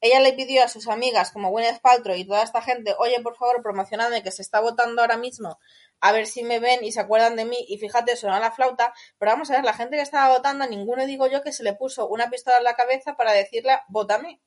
ella 0.00 0.20
le 0.20 0.32
pidió 0.32 0.62
a 0.62 0.68
sus 0.68 0.88
amigas 0.88 1.30
como 1.30 1.50
Gwyneth 1.50 1.80
Paltrow 1.80 2.16
y 2.16 2.26
toda 2.26 2.42
esta 2.42 2.62
gente, 2.62 2.94
oye, 2.98 3.20
por 3.20 3.36
favor, 3.36 3.62
promocionadme 3.62 4.22
que 4.22 4.30
se 4.30 4.42
está 4.42 4.60
votando 4.60 5.02
ahora 5.02 5.16
mismo, 5.16 5.58
a 6.00 6.12
ver 6.12 6.26
si 6.26 6.42
me 6.42 6.58
ven 6.58 6.84
y 6.84 6.92
se 6.92 7.00
acuerdan 7.00 7.36
de 7.36 7.44
mí 7.44 7.64
y 7.68 7.78
fíjate, 7.78 8.16
suena 8.16 8.40
la 8.40 8.52
flauta, 8.52 8.92
pero 9.18 9.32
vamos 9.32 9.50
a 9.50 9.54
ver, 9.54 9.64
la 9.64 9.72
gente 9.72 9.96
que 9.96 10.02
estaba 10.02 10.34
votando, 10.34 10.66
ninguno 10.66 11.06
digo 11.06 11.26
yo 11.26 11.42
que 11.42 11.52
se 11.52 11.62
le 11.62 11.74
puso 11.74 12.08
una 12.08 12.30
pistola 12.30 12.58
en 12.58 12.64
la 12.64 12.74
cabeza 12.74 13.16
para 13.16 13.32
decirle, 13.32 13.78
vótame 13.88 14.40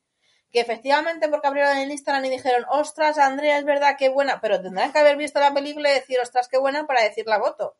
que 0.50 0.60
efectivamente 0.60 1.28
porque 1.28 1.46
abrieron 1.46 1.76
el 1.78 1.90
Instagram 1.90 2.24
y 2.24 2.30
dijeron, 2.30 2.64
ostras, 2.70 3.18
Andrea, 3.18 3.58
es 3.58 3.64
verdad, 3.64 3.94
qué 3.98 4.08
buena, 4.08 4.40
pero 4.40 4.60
tendrán 4.60 4.92
que 4.92 4.98
haber 4.98 5.16
visto 5.16 5.38
la 5.38 5.54
película 5.54 5.90
y 5.90 5.94
decir, 5.94 6.18
ostras, 6.20 6.48
qué 6.48 6.58
buena 6.58 6.86
para 6.86 7.02
decir 7.02 7.26
la 7.26 7.38
voto. 7.38 7.76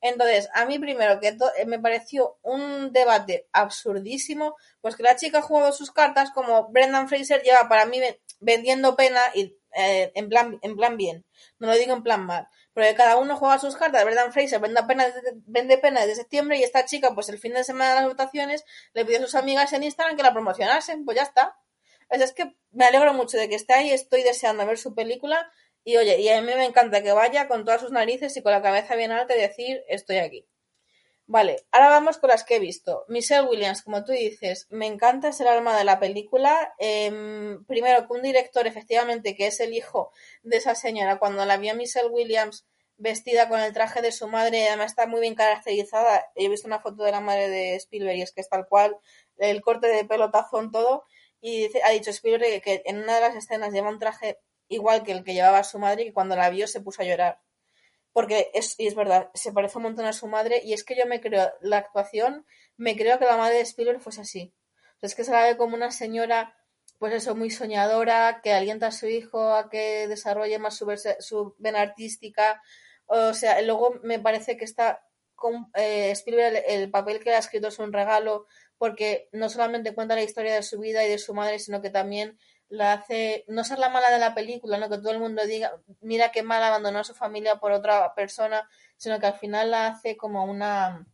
Entonces, 0.00 0.48
a 0.54 0.64
mí 0.66 0.78
primero 0.78 1.20
que 1.20 1.28
eh, 1.28 1.66
me 1.66 1.78
pareció 1.78 2.38
un 2.42 2.92
debate 2.92 3.48
absurdísimo, 3.52 4.56
pues 4.80 4.96
que 4.96 5.02
la 5.02 5.16
chica 5.16 5.38
ha 5.38 5.42
jugado 5.42 5.72
sus 5.72 5.90
cartas 5.92 6.30
como 6.30 6.68
Brendan 6.68 7.08
Fraser 7.08 7.42
lleva 7.42 7.68
para 7.68 7.84
mí 7.86 8.00
ven- 8.00 8.18
vendiendo 8.40 8.96
pena 8.96 9.20
y 9.34 9.56
eh, 9.76 10.10
en 10.14 10.28
plan 10.28 10.58
en 10.62 10.76
plan 10.76 10.96
bien, 10.96 11.24
no 11.60 11.68
lo 11.68 11.74
digo 11.74 11.92
en 11.94 12.02
plan 12.02 12.24
mal, 12.26 12.48
porque 12.72 12.94
cada 12.94 13.16
uno 13.18 13.36
juega 13.36 13.58
sus 13.58 13.76
cartas, 13.76 14.04
Brendan 14.04 14.32
Fraser 14.32 14.58
vende 14.60 14.82
pena 14.82 15.06
desde, 15.06 15.32
vende 15.46 15.78
pena 15.78 16.00
desde 16.00 16.16
septiembre 16.16 16.56
y 16.58 16.62
esta 16.64 16.84
chica 16.86 17.14
pues 17.14 17.28
el 17.28 17.38
fin 17.38 17.52
de 17.52 17.62
semana 17.62 17.90
de 17.90 17.96
las 18.00 18.08
votaciones 18.08 18.64
le 18.94 19.04
pidió 19.04 19.18
a 19.18 19.22
sus 19.22 19.34
amigas 19.36 19.72
en 19.72 19.82
Instagram 19.84 20.16
que 20.16 20.22
la 20.24 20.32
promocionasen, 20.32 21.04
pues 21.04 21.16
ya 21.18 21.22
está. 21.24 21.56
Es 22.08 22.32
que 22.32 22.56
me 22.72 22.86
alegro 22.86 23.14
mucho 23.14 23.36
de 23.38 23.48
que 23.48 23.54
esté 23.54 23.72
ahí, 23.74 23.92
estoy 23.92 24.24
deseando 24.24 24.66
ver 24.66 24.78
su 24.78 24.94
película 24.96 25.48
y 25.84 25.96
oye, 25.96 26.20
y 26.20 26.28
a 26.28 26.40
mí 26.40 26.52
me 26.54 26.64
encanta 26.64 27.02
que 27.02 27.12
vaya 27.12 27.48
con 27.48 27.64
todas 27.64 27.80
sus 27.80 27.90
narices 27.90 28.36
y 28.36 28.42
con 28.42 28.52
la 28.52 28.62
cabeza 28.62 28.96
bien 28.96 29.12
alta 29.12 29.36
y 29.36 29.40
decir, 29.40 29.82
estoy 29.88 30.18
aquí. 30.18 30.46
Vale, 31.32 31.64
ahora 31.70 31.90
vamos 31.90 32.18
con 32.18 32.28
las 32.30 32.42
que 32.42 32.56
he 32.56 32.58
visto. 32.58 33.04
Michelle 33.08 33.46
Williams, 33.46 33.82
como 33.82 34.04
tú 34.04 34.10
dices, 34.10 34.66
me 34.70 34.86
encanta, 34.86 35.28
es 35.28 35.40
el 35.40 35.46
alma 35.46 35.78
de 35.78 35.84
la 35.84 36.00
película. 36.00 36.74
Em, 36.78 37.64
primero, 37.66 38.06
que 38.06 38.12
un 38.12 38.22
director, 38.22 38.66
efectivamente, 38.66 39.36
que 39.36 39.46
es 39.46 39.60
el 39.60 39.72
hijo 39.72 40.12
de 40.42 40.56
esa 40.56 40.74
señora, 40.74 41.20
cuando 41.20 41.44
la 41.46 41.56
vio 41.56 41.70
a 41.70 41.74
Michelle 41.76 42.08
Williams 42.08 42.66
vestida 42.96 43.48
con 43.48 43.60
el 43.60 43.72
traje 43.72 44.02
de 44.02 44.10
su 44.10 44.26
madre, 44.26 44.66
además 44.68 44.90
está 44.90 45.06
muy 45.06 45.20
bien 45.20 45.36
caracterizada. 45.36 46.26
He 46.34 46.48
visto 46.48 46.66
una 46.66 46.80
foto 46.80 47.04
de 47.04 47.12
la 47.12 47.20
madre 47.20 47.48
de 47.48 47.76
Spielberg 47.76 48.16
y 48.18 48.22
es 48.22 48.32
que 48.32 48.40
es 48.40 48.48
tal 48.48 48.66
cual, 48.66 48.96
el 49.38 49.60
corte 49.62 49.86
de 49.86 50.04
pelo, 50.04 50.32
tazón, 50.32 50.72
todo. 50.72 51.04
Y 51.40 51.70
ha 51.84 51.90
dicho 51.90 52.10
Spielberg 52.10 52.60
que 52.60 52.82
en 52.86 52.98
una 53.04 53.14
de 53.14 53.20
las 53.20 53.36
escenas 53.36 53.72
lleva 53.72 53.88
un 53.88 54.00
traje 54.00 54.40
igual 54.70 55.02
que 55.02 55.12
el 55.12 55.24
que 55.24 55.34
llevaba 55.34 55.62
su 55.64 55.78
madre 55.78 56.02
y 56.02 56.06
que 56.06 56.14
cuando 56.14 56.36
la 56.36 56.48
vio 56.48 56.66
se 56.66 56.80
puso 56.80 57.02
a 57.02 57.04
llorar. 57.04 57.40
Porque 58.12 58.50
es, 58.54 58.78
y 58.78 58.86
es 58.86 58.94
verdad, 58.94 59.30
se 59.34 59.52
parece 59.52 59.78
un 59.78 59.84
montón 59.84 60.06
a 60.06 60.12
su 60.12 60.26
madre 60.26 60.62
y 60.64 60.72
es 60.72 60.84
que 60.84 60.96
yo 60.96 61.06
me 61.06 61.20
creo, 61.20 61.52
la 61.60 61.78
actuación, 61.78 62.46
me 62.76 62.96
creo 62.96 63.18
que 63.18 63.26
la 63.26 63.36
madre 63.36 63.56
de 63.56 63.62
Spielberg 63.62 64.00
fuese 64.00 64.22
así. 64.22 64.54
Es 65.02 65.14
que 65.14 65.24
se 65.24 65.32
la 65.32 65.42
ve 65.44 65.56
como 65.56 65.76
una 65.76 65.90
señora, 65.90 66.56
pues 66.98 67.12
eso, 67.14 67.34
muy 67.34 67.50
soñadora, 67.50 68.40
que 68.42 68.52
alienta 68.52 68.88
a 68.88 68.92
su 68.92 69.06
hijo 69.06 69.54
a 69.54 69.68
que 69.68 70.08
desarrolle 70.08 70.58
más 70.58 70.76
su, 70.76 70.86
su 71.18 71.54
vena 71.58 71.80
artística. 71.80 72.62
O 73.06 73.34
sea, 73.34 73.60
luego 73.62 73.98
me 74.02 74.18
parece 74.18 74.56
que 74.56 74.64
está 74.64 75.04
con 75.34 75.70
eh, 75.74 76.10
Spielberg, 76.12 76.62
el, 76.66 76.82
el 76.82 76.90
papel 76.90 77.18
que 77.18 77.30
le 77.30 77.36
ha 77.36 77.40
escrito 77.40 77.68
es 77.68 77.78
un 77.78 77.92
regalo, 77.92 78.46
porque 78.76 79.28
no 79.32 79.48
solamente 79.48 79.94
cuenta 79.94 80.14
la 80.14 80.22
historia 80.22 80.54
de 80.54 80.62
su 80.62 80.78
vida 80.78 81.04
y 81.04 81.08
de 81.08 81.18
su 81.18 81.34
madre, 81.34 81.58
sino 81.58 81.80
que 81.80 81.90
también 81.90 82.38
la 82.70 82.94
hace 82.94 83.44
no 83.48 83.64
ser 83.64 83.78
la 83.78 83.90
mala 83.90 84.10
de 84.10 84.18
la 84.18 84.34
película, 84.34 84.78
no 84.78 84.88
que 84.88 84.96
todo 84.96 85.10
el 85.10 85.18
mundo 85.18 85.44
diga, 85.44 85.72
mira 86.00 86.32
qué 86.32 86.42
mal 86.42 86.62
abandonó 86.62 87.00
a 87.00 87.04
su 87.04 87.14
familia 87.14 87.56
por 87.56 87.72
otra 87.72 88.14
persona, 88.14 88.68
sino 88.96 89.20
que 89.20 89.26
al 89.26 89.38
final 89.38 89.70
la 89.70 89.88
hace 89.88 90.16
como 90.16 90.44
una 90.44 91.06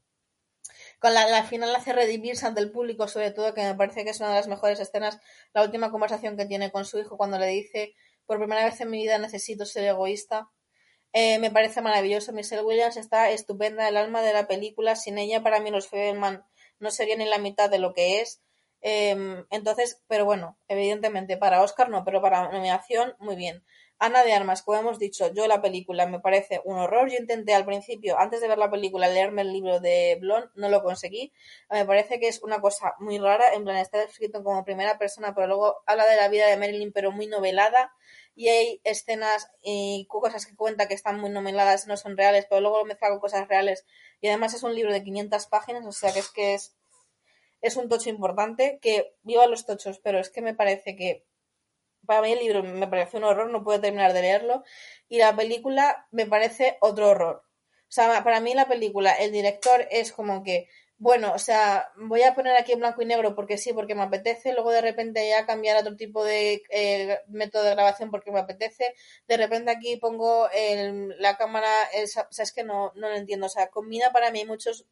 con 0.99 1.15
la, 1.15 1.23
al 1.23 1.47
final 1.47 1.73
la 1.73 1.79
hace 1.79 1.93
redimirse 1.93 2.47
ante 2.47 2.61
el 2.61 2.71
público, 2.71 3.09
sobre 3.09 3.31
todo 3.31 3.55
que 3.55 3.63
me 3.63 3.75
parece 3.75 4.05
que 4.05 4.11
es 4.11 4.21
una 4.21 4.31
de 4.31 4.37
las 4.37 4.49
mejores 4.49 4.81
escenas, 4.81 5.19
la 5.53 5.63
última 5.63 5.91
conversación 5.91 6.37
que 6.37 6.47
tiene 6.47 6.71
con 6.71 6.85
su 6.85 6.99
hijo 6.99 7.17
cuando 7.17 7.39
le 7.39 7.47
dice, 7.49 7.95
por 8.27 8.39
primera 8.39 8.65
vez 8.65 8.81
en 8.81 8.91
mi 8.91 8.99
vida 8.99 9.19
necesito 9.19 9.65
ser 9.67 9.85
egoísta. 9.85 10.51
Eh, 11.13 11.39
me 11.39 11.51
parece 11.51 11.81
maravilloso. 11.81 12.33
Michelle 12.33 12.63
Williams 12.63 12.97
está 12.97 13.31
estupenda, 13.31 13.89
el 13.89 13.97
alma 13.97 14.21
de 14.21 14.33
la 14.33 14.47
película. 14.47 14.97
Sin 14.97 15.17
ella, 15.17 15.43
para 15.43 15.61
mí, 15.61 15.71
los 15.71 15.89
Fableman 15.89 16.45
no 16.79 16.91
serían 16.91 17.21
ni 17.21 17.25
la 17.25 17.39
mitad 17.39 17.71
de 17.71 17.79
lo 17.79 17.95
que 17.95 18.21
es. 18.21 18.43
Eh, 18.83 19.45
entonces, 19.50 20.02
pero 20.06 20.25
bueno, 20.25 20.59
evidentemente 20.68 21.37
para 21.37 21.62
Oscar 21.62 21.88
no, 21.88 22.04
pero 22.04 22.21
para 22.23 22.49
nominación, 22.50 23.14
muy 23.18 23.37
bien. 23.37 23.64
Ana 23.99 24.25
de 24.25 24.35
Armas, 24.35 24.62
como 24.62 24.78
hemos 24.78 24.99
dicho, 24.99 25.33
yo 25.33 25.47
la 25.47 25.62
película 25.62 26.06
me 26.06 26.21
parece 26.21 26.61
un 26.64 26.76
horror. 26.76 27.11
Yo 27.11 27.16
intenté 27.18 27.54
al 27.54 27.64
principio, 27.64 28.18
antes 28.18 28.42
de 28.42 28.49
ver 28.49 28.59
la 28.59 28.71
película, 28.71 29.09
leerme 29.09 29.40
el 29.40 29.52
libro 29.52 29.80
de 29.80 30.18
Blon, 30.21 30.50
no 30.54 30.68
lo 30.68 30.83
conseguí. 30.83 31.33
Me 31.71 31.87
parece 31.87 32.21
que 32.21 32.28
es 32.28 32.42
una 32.42 32.61
cosa 32.61 32.95
muy 32.99 33.18
rara, 33.18 33.54
en 33.54 33.64
plan 33.64 33.78
está 33.78 34.02
escrito 34.02 34.45
como 34.45 34.64
primera 34.64 34.99
persona, 34.99 35.35
pero 35.35 35.47
luego 35.47 35.83
habla 35.87 36.06
de 36.06 36.16
la 36.16 36.28
vida 36.28 36.47
de 36.47 36.59
Marilyn, 36.59 36.92
pero 36.92 37.11
muy 37.11 37.26
novelada. 37.26 37.90
Y 38.35 38.49
hay 38.50 38.80
escenas 38.85 39.49
y 39.62 40.06
cosas 40.11 40.45
que 40.45 40.54
cuenta 40.54 40.88
que 40.88 40.95
están 40.95 41.18
muy 41.18 41.30
noveladas, 41.30 41.87
no 41.87 41.97
son 41.97 42.18
reales, 42.18 42.47
pero 42.50 42.61
luego 42.61 42.78
lo 42.80 42.85
mezcla 42.85 43.09
con 43.09 43.21
cosas 43.21 43.49
reales. 43.49 43.87
Y 44.21 44.28
además 44.28 44.52
es 44.52 44.62
un 44.62 44.75
libro 44.75 44.92
de 44.92 45.02
500 45.02 45.47
páginas, 45.47 45.87
o 45.87 45.92
sea 45.92 46.12
que 46.12 46.18
es 46.18 46.30
que 46.30 46.54
es, 46.54 46.75
es 47.61 47.77
un 47.77 47.89
tocho 47.89 48.11
importante, 48.11 48.79
que 48.83 49.15
viva 49.23 49.47
los 49.47 49.67
tochos, 49.67 49.99
pero 50.01 50.19
es 50.21 50.31
que 50.31 50.43
me 50.43 50.55
parece 50.55 50.97
que 50.97 51.25
para 52.07 52.23
mí 52.23 52.33
el 52.33 52.39
libro 52.39 52.63
me 52.63 52.87
parece 52.89 53.17
un 53.17 53.25
horror, 53.25 53.51
no 53.51 53.65
puedo 53.65 53.81
terminar 53.81 54.13
de 54.13 54.23
leerlo, 54.23 54.63
y 55.09 55.19
la 55.19 55.35
película 55.35 56.07
me 56.13 56.27
parece 56.27 56.79
otro 56.81 57.09
horror. 57.11 57.43
O 57.89 57.93
sea, 57.93 58.23
para 58.25 58.41
mí 58.41 58.55
la 58.55 58.67
película, 58.69 59.13
el 59.15 59.33
director 59.33 59.87
es 59.91 60.13
como 60.13 60.43
que, 60.43 60.69
bueno, 60.99 61.33
o 61.35 61.39
sea, 61.39 61.91
voy 61.97 62.23
a 62.23 62.35
poner 62.35 62.57
aquí 62.57 62.73
en 62.73 62.79
blanco 62.81 63.03
y 63.03 63.07
negro 63.07 63.35
porque 63.35 63.59
sí, 63.59 63.73
porque 63.73 63.95
me 63.95 64.03
apetece, 64.03 64.53
luego 64.55 64.71
de 64.73 64.81
repente 64.81 65.29
ya 65.29 65.47
cambiar 65.47 65.77
a 65.77 65.81
otro 65.81 65.97
tipo 65.97 66.25
de 66.25 66.63
eh, 66.71 67.19
método 67.29 67.65
de 67.65 67.73
grabación 67.73 68.11
porque 68.11 68.31
me 68.33 68.41
apetece, 68.41 68.95
de 69.29 69.37
repente 69.37 69.71
aquí 69.71 69.97
pongo 69.97 70.49
el- 70.51 71.15
la 71.21 71.37
cámara, 71.37 71.69
es- 71.93 72.17
o 72.17 72.27
sea, 72.31 72.45
es 72.45 72.53
que 72.53 72.65
no, 72.65 72.93
no 72.95 73.09
lo 73.09 73.15
entiendo, 73.17 73.47
o 73.47 73.49
sea, 73.51 73.69
combina 73.69 74.11
para 74.13 74.31
mí 74.31 74.45
muchos 74.45 74.87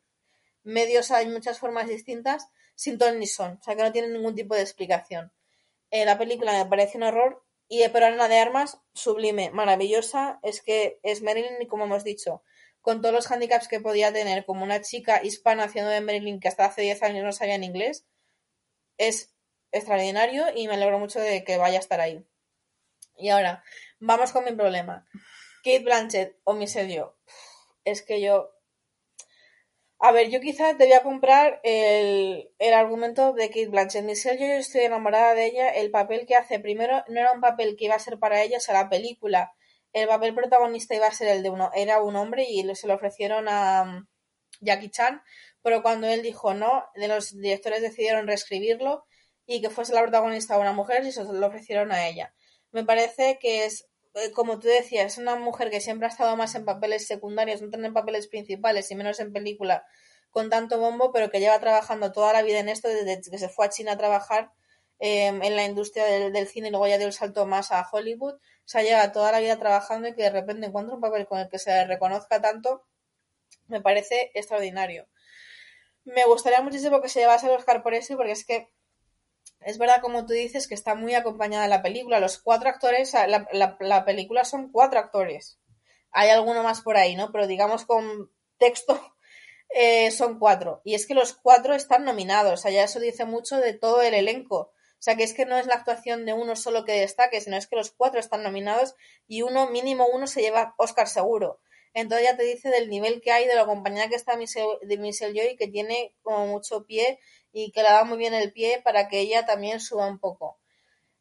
medios, 0.65 1.11
hay 1.11 1.27
muchas 1.29 1.59
formas 1.59 1.89
distintas, 1.89 2.49
sin 2.75 2.99
ton 2.99 3.19
ni 3.19 3.27
son, 3.27 3.59
o 3.61 3.63
sea, 3.63 3.77
que 3.77 3.83
no 3.83 3.93
tienen 3.93 4.13
ningún 4.13 4.35
tipo 4.35 4.55
de 4.55 4.63
explicación. 4.63 5.33
Eh, 5.91 6.05
la 6.05 6.19
película 6.19 6.53
me 6.53 6.69
parece 6.69 6.99
un 6.99 7.05
horror, 7.05 7.45
y 7.69 7.87
pero 7.89 8.07
Ana 8.07 8.29
de 8.29 8.39
Armas, 8.39 8.81
sublime, 8.95 9.51
maravillosa, 9.51 10.41
es 10.43 10.61
que 10.61 10.99
es 11.03 11.23
Marilyn, 11.23 11.63
y 11.63 11.67
como 11.67 11.85
hemos 11.85 12.05
dicho, 12.05 12.43
con 12.81 13.01
todos 13.01 13.15
los 13.15 13.31
handicaps 13.31 13.69
que 13.69 13.81
podía 13.81 14.13
tener 14.13 14.45
como 14.45 14.65
una 14.65 14.83
chica 14.83 15.23
hispana 15.23 15.65
haciendo 15.65 15.91
de 15.91 16.01
Marilyn 16.01 16.41
que 16.41 16.49
hasta 16.49 16.67
hace 16.67 16.83
10 16.83 17.03
años 17.03 17.25
no 17.25 17.33
sabía 17.33 17.55
en 17.55 17.65
inglés, 17.65 18.07
es 18.99 19.35
extraordinario 19.73 20.47
y 20.55 20.69
me 20.69 20.75
alegro 20.75 20.99
mucho 20.99 21.21
de 21.21 21.45
que 21.45 21.57
vaya 21.57 21.79
a 21.79 21.81
estar 21.81 22.01
ahí. 22.01 22.27
Y 23.17 23.29
ahora, 23.29 23.65
vamos 23.99 24.33
con 24.33 24.45
mi 24.45 24.53
problema. 24.53 25.07
Kate 25.65 25.81
Blanchett 25.81 26.37
o 26.45 26.59
Yeoh. 26.59 27.15
Es 27.85 28.03
que 28.03 28.21
yo... 28.21 28.54
A 30.07 30.13
ver, 30.13 30.29
yo 30.29 30.39
quizás 30.41 30.77
debía 30.77 31.03
comprar 31.03 31.61
el, 31.63 32.51
el 32.59 32.75
argumento 32.75 33.33
de 33.33 33.49
Kate 33.49 33.69
Blanchett. 33.69 34.05
Michelle 34.05 34.39
yo 34.39 34.53
estoy 34.57 34.83
enamorada 34.83 35.33
de 35.35 35.47
ella. 35.47 35.71
El 35.71 35.91
papel 35.91 36.27
que 36.27 36.37
hace, 36.37 36.61
primero, 36.61 37.03
no 37.09 37.21
era 37.21 37.33
un 37.33 37.41
papel 37.41 37.75
que 37.75 37.87
iba 37.87 37.95
a 37.95 37.99
ser 37.99 38.19
para 38.19 38.43
ella, 38.43 38.59
o 38.59 38.61
sea, 38.61 38.75
la 38.75 38.91
película. 38.91 39.55
El 39.95 40.07
papel 40.07 40.35
protagonista 40.35 40.95
iba 40.95 41.07
a 41.07 41.11
ser 41.11 41.29
el 41.29 41.43
de 41.43 41.49
uno, 41.49 41.71
era 41.75 42.03
un 42.03 42.17
hombre 42.17 42.45
y 42.47 42.63
se 42.75 42.87
lo 42.87 42.97
ofrecieron 42.97 43.49
a 43.49 43.83
um, 43.85 44.07
Jackie 44.61 44.91
Chan, 44.91 45.23
pero 45.63 45.83
cuando 45.83 46.07
él 46.07 46.21
dijo 46.21 46.53
no, 46.53 46.85
de 46.97 47.09
los 47.09 47.35
directores 47.41 47.81
decidieron 47.81 48.27
reescribirlo 48.27 49.07
y 49.47 49.63
que 49.63 49.71
fuese 49.71 49.95
la 49.95 50.03
protagonista 50.03 50.59
una 50.59 50.73
mujer 50.73 51.03
y 51.07 51.13
se 51.13 51.25
lo 51.25 51.47
ofrecieron 51.47 51.93
a 51.93 52.07
ella. 52.07 52.35
Me 52.73 52.85
parece 52.85 53.39
que 53.41 53.65
es, 53.65 53.89
como 54.35 54.59
tú 54.59 54.69
decías, 54.69 55.19
una 55.19 55.37
mujer 55.37 55.71
que 55.71 55.81
siempre 55.81 56.07
ha 56.07 56.11
estado 56.11 56.37
más 56.37 56.55
en 56.55 56.65
papeles 56.65 57.07
secundarios, 57.07 57.63
no 57.63 57.69
en 57.73 57.93
papeles 57.93 58.29
principales 58.29 58.91
y 58.91 58.95
menos 58.95 59.19
en 59.21 59.33
película 59.33 59.85
con 60.31 60.51
tanto 60.51 60.79
bombo, 60.79 61.13
pero 61.13 61.31
que 61.31 61.41
lleva 61.41 61.61
trabajando 61.61 62.13
toda 62.13 62.33
la 62.33 62.43
vida 62.43 62.59
en 62.59 62.69
esto 62.69 62.89
desde 62.89 63.31
que 63.31 63.39
se 63.39 63.49
fue 63.49 63.67
a 63.67 63.71
China 63.71 63.93
a 63.93 63.97
trabajar 63.97 64.51
eh, 64.99 65.27
en 65.27 65.57
la 65.57 65.65
industria 65.65 66.05
del, 66.07 66.49
cine 66.49 66.69
y 66.69 66.71
luego 66.71 66.89
ya 66.89 66.99
dio 66.99 67.07
el 67.07 67.13
salto 67.13 67.47
más 67.47 67.71
a 67.73 67.87
Hollywood. 67.91 68.35
O 68.35 68.41
sea, 68.65 68.83
lleva 68.83 69.13
toda 69.13 69.31
la 69.33 69.41
vida 69.41 69.59
trabajando 69.59 70.09
y 70.09 70.15
que 70.15 70.23
de 70.23 70.31
repente 70.31 70.67
encuentra 70.67 70.95
un 70.95 71.01
papel 71.01 71.27
con 71.27 71.39
el 71.39 71.49
que 71.49 71.59
se 71.59 71.85
reconozca 71.87 72.41
tanto, 72.41 72.85
me 73.69 73.81
parece 73.81 74.31
extraordinario. 74.35 75.09
Me 76.05 76.25
gustaría 76.25 76.61
muchísimo 76.63 77.01
que 77.01 77.09
se 77.09 77.21
llevase 77.21 77.47
el 77.47 77.53
Oscar 77.53 77.83
por 77.83 77.95
eso, 77.95 78.17
porque 78.17 78.33
es 78.33 78.45
que 78.45 78.69
es 79.65 79.79
verdad, 79.79 80.01
como 80.01 80.27
tú 80.27 80.33
dices, 80.33 80.69
que 80.69 80.75
está 80.75 80.95
muy 80.95 81.15
acompañada 81.15 81.69
la 81.69 81.83
película. 81.83 82.21
Los 82.21 82.39
cuatro 82.39 82.69
actores, 82.69 83.13
la, 83.15 83.47
la, 83.53 83.77
la, 83.81 84.05
película 84.05 84.45
son 84.45 84.71
cuatro 84.71 84.99
actores. 84.99 85.59
Hay 86.11 86.31
alguno 86.31 86.63
más 86.63 86.83
por 86.83 86.97
ahí, 86.97 87.17
¿no? 87.17 87.33
Pero 87.33 87.47
digamos 87.47 87.85
con 87.85 88.31
texto 88.59 89.01
eh, 89.71 90.11
son 90.11 90.39
cuatro. 90.39 90.81
Y 90.85 90.95
es 90.95 91.07
que 91.07 91.15
los 91.15 91.33
cuatro 91.33 91.75
están 91.75 92.05
nominados. 92.05 92.53
O 92.53 92.57
sea, 92.57 92.71
ya 92.71 92.85
eso 92.85 93.01
dice 93.01 93.25
mucho 93.25 93.57
de 93.59 93.73
todo 93.73 94.03
el 94.03 94.15
elenco. 94.15 94.57
O 94.59 95.03
sea, 95.05 95.17
que 95.17 95.25
es 95.25 95.35
que 95.35 95.45
no 95.45 95.59
es 95.59 95.67
la 95.67 95.75
actuación 95.75 96.25
de 96.25 96.33
uno 96.33 96.57
solo 96.57 96.85
que 96.85 97.01
destaque, 97.01 97.41
sino 97.41 97.57
es 97.57 97.67
que 97.67 97.77
los 97.77 97.91
cuatro 97.91 98.21
están 98.21 98.43
nominados 98.43 98.95
y 99.27 99.43
uno, 99.43 99.69
mínimo 99.69 100.07
uno, 100.13 100.27
se 100.27 100.41
lleva 100.41 100.75
Oscar 100.79 101.09
seguro. 101.09 101.61
Entonces 101.95 102.27
ya 102.27 102.37
te 102.37 102.43
dice 102.43 102.69
del 102.71 102.91
nivel 102.91 103.21
que 103.21 103.33
hay, 103.33 103.47
de 103.47 103.55
la 103.55 103.65
compañía 103.65 104.09
que 104.09 104.17
está 104.17 104.37
de 104.37 104.99
Michelle 104.99 105.41
Joy, 105.41 105.57
que 105.57 105.69
tiene 105.69 106.15
como 106.23 106.47
mucho 106.47 106.85
pie 106.85 107.21
y 107.53 107.71
que 107.71 107.83
le 107.83 107.89
da 107.89 108.05
muy 108.05 108.19
bien 108.19 108.35
el 108.35 108.53
pie 108.53 108.83
para 108.85 109.09
que 109.09 109.21
ella 109.21 109.47
también 109.47 109.81
suba 109.81 110.09
un 110.09 110.19
poco. 110.19 110.59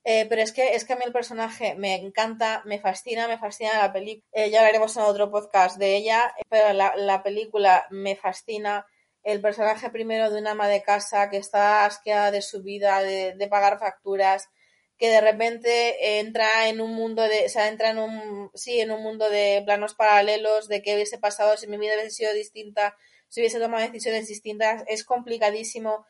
Eh, 0.06 0.26
pero 0.28 0.42
es 0.42 0.52
que, 0.52 0.76
es 0.76 0.84
que 0.84 0.94
a 0.94 0.96
mí 0.98 1.04
el 1.06 1.14
personaje 1.14 1.76
me 1.76 1.96
encanta, 1.96 2.62
me 2.66 2.80
fascina, 2.80 3.28
me 3.28 3.38
fascina 3.38 3.78
la 3.78 3.94
película. 3.94 4.28
Eh, 4.34 4.50
ya 4.50 4.60
hablaremos 4.60 4.98
en 4.98 5.04
otro 5.04 5.32
podcast 5.32 5.78
de 5.78 5.96
ella, 5.96 6.34
pero 6.50 6.74
la, 6.74 6.94
la 6.98 7.24
película 7.24 7.88
me 7.90 8.16
fascina 8.16 8.86
el 9.24 9.40
personaje 9.40 9.90
primero 9.90 10.30
de 10.30 10.40
una 10.40 10.52
ama 10.52 10.68
de 10.68 10.84
casa 10.84 11.30
que 11.30 11.38
está 11.38 11.86
asqueada 11.86 12.32
de 12.32 12.42
su 12.42 12.64
vida, 12.64 13.02
de, 13.02 13.34
de 13.36 13.48
pagar 13.48 13.80
facturas, 13.80 14.50
que 14.98 15.10
de 15.10 15.22
repente 15.22 16.20
entra 16.20 16.68
en 16.68 16.82
un 16.82 16.94
mundo 16.94 17.24
de, 17.24 17.46
o 17.46 17.50
sea, 17.50 17.68
entra 17.68 17.90
en 17.90 17.98
un, 17.98 18.52
sí, 18.54 18.80
en 18.80 18.92
un 18.92 19.02
mundo 19.02 19.30
de 19.30 19.62
planos 19.66 19.96
paralelos, 19.96 20.68
de 20.68 20.82
qué 20.82 20.96
hubiese 20.96 21.18
pasado 21.18 21.58
si 21.58 21.68
mi 21.68 21.78
vida 21.78 21.94
hubiese 21.96 22.12
sido 22.12 22.34
distinta, 22.34 22.96
si 23.28 23.42
hubiese 23.42 23.60
tomado 23.60 23.84
decisiones 23.84 24.28
distintas, 24.28 24.84
es 24.88 25.04
complicadísimo 25.04 26.06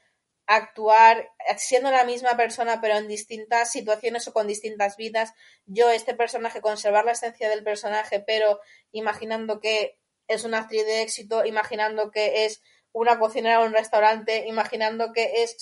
actuar 0.46 1.32
siendo 1.58 1.90
la 1.90 2.04
misma 2.04 2.36
persona 2.36 2.82
pero 2.82 2.98
en 2.98 3.08
distintas 3.08 3.72
situaciones 3.72 4.28
o 4.28 4.34
con 4.34 4.48
distintas 4.48 4.98
vidas. 4.98 5.34
Yo, 5.66 5.90
este 5.90 6.16
personaje, 6.16 6.62
conservar 6.62 7.06
la 7.06 7.14
esencia 7.14 7.50
del 7.50 7.64
personaje, 7.64 8.20
pero 8.20 8.60
imaginando 8.92 9.60
que 9.60 9.98
es 10.28 10.44
una 10.44 10.60
actriz 10.60 10.86
de 10.86 11.02
éxito, 11.02 11.46
imaginando 11.46 12.12
que 12.12 12.46
es 12.46 12.62
una 12.92 13.20
cocinera 13.20 13.62
en 13.62 13.68
un 13.68 13.74
restaurante, 13.74 14.46
imaginando 14.48 15.14
que 15.14 15.44
es, 15.44 15.56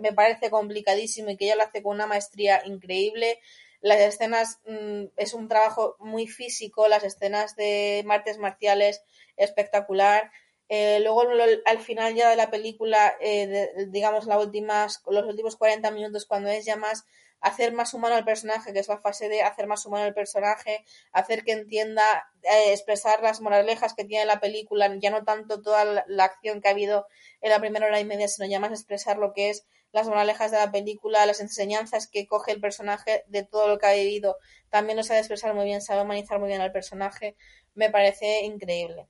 me 0.00 0.12
parece 0.12 0.50
complicadísimo 0.50 1.30
y 1.30 1.36
que 1.36 1.46
ella 1.46 1.56
lo 1.56 1.62
hace 1.62 1.82
con 1.82 1.94
una 1.94 2.06
maestría 2.06 2.62
increíble. 2.64 3.40
Las 3.80 4.00
escenas 4.00 4.60
mmm, 4.66 5.04
es 5.16 5.34
un 5.34 5.48
trabajo 5.48 5.96
muy 5.98 6.26
físico, 6.26 6.88
las 6.88 7.04
escenas 7.04 7.56
de 7.56 8.02
martes 8.06 8.38
marciales 8.38 9.02
espectacular. 9.36 10.30
Eh, 10.68 11.00
luego 11.00 11.24
al 11.66 11.78
final 11.80 12.14
ya 12.14 12.30
de 12.30 12.36
la 12.36 12.50
película, 12.50 13.14
eh, 13.20 13.68
digamos 13.88 14.26
la 14.26 14.38
últimas, 14.38 15.02
los 15.06 15.26
últimos 15.26 15.56
40 15.56 15.90
minutos 15.90 16.24
cuando 16.26 16.48
es 16.48 16.64
ya 16.64 16.76
más 16.76 17.04
hacer 17.44 17.74
más 17.74 17.92
humano 17.92 18.14
al 18.14 18.24
personaje, 18.24 18.72
que 18.72 18.78
es 18.78 18.88
la 18.88 18.96
fase 18.98 19.28
de 19.28 19.42
hacer 19.42 19.66
más 19.66 19.84
humano 19.84 20.04
al 20.04 20.14
personaje, 20.14 20.82
hacer 21.12 21.44
que 21.44 21.52
entienda, 21.52 22.02
eh, 22.42 22.72
expresar 22.72 23.22
las 23.22 23.42
moralejas 23.42 23.92
que 23.92 24.04
tiene 24.04 24.24
la 24.24 24.40
película, 24.40 24.90
ya 24.98 25.10
no 25.10 25.24
tanto 25.24 25.60
toda 25.60 25.84
la, 25.84 26.04
la 26.08 26.24
acción 26.24 26.62
que 26.62 26.68
ha 26.68 26.70
habido 26.70 27.06
en 27.42 27.50
la 27.50 27.60
primera 27.60 27.86
hora 27.86 28.00
y 28.00 28.06
media, 28.06 28.28
sino 28.28 28.48
ya 28.48 28.60
más 28.60 28.70
expresar 28.72 29.18
lo 29.18 29.34
que 29.34 29.50
es 29.50 29.66
las 29.94 30.08
moralejas 30.08 30.50
de 30.50 30.56
la 30.58 30.72
película, 30.72 31.24
las 31.24 31.40
enseñanzas 31.40 32.08
que 32.08 32.26
coge 32.26 32.50
el 32.50 32.60
personaje 32.60 33.22
de 33.28 33.44
todo 33.44 33.68
lo 33.68 33.78
que 33.78 33.86
ha 33.86 33.92
vivido. 33.92 34.38
También 34.68 34.96
lo 34.96 35.04
sabe 35.04 35.20
expresar 35.20 35.54
muy 35.54 35.66
bien, 35.66 35.80
sabe 35.80 36.02
humanizar 36.02 36.40
muy 36.40 36.48
bien 36.48 36.60
al 36.60 36.72
personaje. 36.72 37.36
Me 37.74 37.90
parece 37.90 38.42
increíble. 38.42 39.06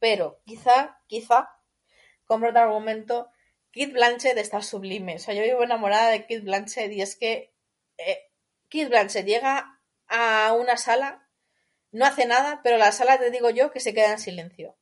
Pero 0.00 0.40
quizá, 0.44 0.98
quizá, 1.06 1.50
compro 2.24 2.50
otro 2.50 2.62
argumento, 2.62 3.30
Kid 3.70 3.92
Blanchett 3.92 4.36
está 4.38 4.60
sublime. 4.60 5.14
O 5.14 5.18
sea, 5.20 5.34
yo 5.34 5.44
vivo 5.44 5.62
enamorada 5.62 6.10
de 6.10 6.26
Kid 6.26 6.42
Blanchett 6.42 6.90
y 6.90 7.00
es 7.00 7.14
que 7.14 7.54
eh, 7.96 8.32
Kid 8.68 8.88
Blanchett 8.88 9.24
llega 9.24 9.80
a 10.08 10.52
una 10.52 10.76
sala, 10.76 11.28
no 11.92 12.06
hace 12.06 12.26
nada, 12.26 12.60
pero 12.64 12.76
la 12.76 12.90
sala 12.90 13.18
te 13.18 13.30
digo 13.30 13.50
yo 13.50 13.70
que 13.70 13.78
se 13.78 13.94
queda 13.94 14.10
en 14.10 14.18
silencio. 14.18 14.76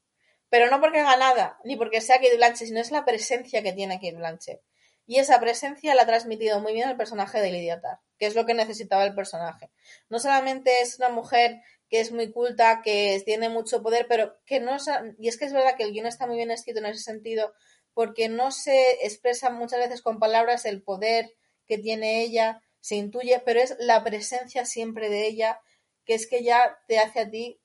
Pero 0.49 0.71
no 0.71 0.81
porque 0.81 1.01
haga 1.01 1.19
nada, 1.19 1.59
ni 1.63 1.77
porque 1.77 2.01
sea 2.01 2.21
Kid 2.21 2.37
Blanchett, 2.37 2.69
sino 2.69 2.81
es 2.81 2.91
la 2.91 3.05
presencia 3.05 3.63
que 3.63 3.75
tiene 3.75 4.01
Kid 4.01 4.17
Blanchett. 4.17 4.63
Y 5.07 5.19
esa 5.19 5.39
presencia 5.41 5.95
la 5.95 6.03
ha 6.03 6.07
transmitido 6.07 6.61
muy 6.61 6.73
bien 6.73 6.89
el 6.89 6.97
personaje 6.97 7.41
de 7.41 7.51
Lydia 7.53 7.81
Tarr, 7.81 7.99
que 8.19 8.27
es 8.27 8.35
lo 8.35 8.47
que 8.47 8.55
necesitaba 8.55 9.05
el 9.05 9.15
personaje. 9.15 9.71
No 10.09 10.19
solamente 10.19 10.81
es 10.83 10.99
una 10.99 11.11
mujer 11.11 11.61
que 11.89 12.01
es 12.01 12.11
muy 12.13 12.33
culta, 12.33 12.81
que 12.83 13.23
tiene 13.25 13.49
mucho 13.49 13.83
poder, 13.83 14.07
pero 14.09 14.37
que 14.47 14.61
no... 14.61 14.79
sa- 14.79 15.03
Y 15.19 15.29
es 15.29 15.37
que 15.39 15.45
es 15.45 15.53
verdad 15.53 15.77
que 15.77 15.85
el 15.85 15.93
guion 15.93 16.07
está 16.07 16.27
muy 16.27 16.37
bien 16.37 16.51
escrito 16.51 16.79
en 16.81 16.87
ese 16.87 17.03
sentido, 17.03 17.53
porque 17.93 18.29
no 18.29 18.51
se 18.51 19.05
expresa 19.07 19.51
muchas 19.51 19.79
veces 19.81 20.03
con 20.03 20.19
palabras 20.19 20.65
el 20.65 20.83
poder 20.83 21.33
que 21.67 21.79
tiene 21.79 22.23
ella, 22.23 22.63
se 22.81 22.97
intuye, 22.97 23.41
pero 23.45 23.61
es 23.61 23.77
la 23.79 24.03
presencia 24.05 24.65
siempre 24.67 25.09
de 25.09 25.27
ella, 25.27 25.61
que 26.05 26.15
es 26.15 26.27
que 26.27 26.43
ya 26.43 26.79
te 26.89 26.99
hace 26.99 27.21
a 27.21 27.31
ti 27.31 27.61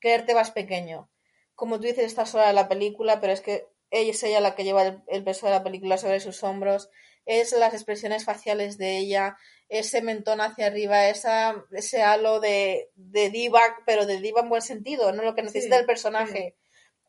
creerte 0.00 0.34
más 0.34 0.50
pequeño. 0.50 1.10
Como 1.54 1.76
tú 1.78 1.84
dices, 1.86 2.04
está 2.06 2.26
sola 2.26 2.50
en 2.50 2.56
la 2.56 2.68
película, 2.68 3.20
pero 3.20 3.32
es 3.32 3.40
que 3.40 3.68
es 3.90 4.22
ella 4.22 4.40
la 4.40 4.54
que 4.54 4.64
lleva 4.64 4.82
el, 4.82 5.02
el 5.08 5.24
peso 5.24 5.46
de 5.46 5.52
la 5.52 5.62
película 5.62 5.98
sobre 5.98 6.20
sus 6.20 6.42
hombros, 6.42 6.90
es 7.26 7.52
las 7.52 7.72
expresiones 7.74 8.24
faciales 8.24 8.76
de 8.78 8.98
ella, 8.98 9.36
ese 9.68 10.02
mentón 10.02 10.40
hacia 10.40 10.66
arriba, 10.66 11.08
esa, 11.08 11.64
ese 11.72 12.02
halo 12.02 12.40
de, 12.40 12.90
de 12.96 13.30
diva, 13.30 13.60
pero 13.86 14.06
de 14.06 14.20
diva 14.20 14.42
en 14.42 14.48
buen 14.48 14.62
sentido, 14.62 15.12
no 15.12 15.22
lo 15.22 15.34
que 15.34 15.42
necesita 15.42 15.76
Sí, 15.76 15.80
el 15.80 15.86
personaje. 15.86 16.56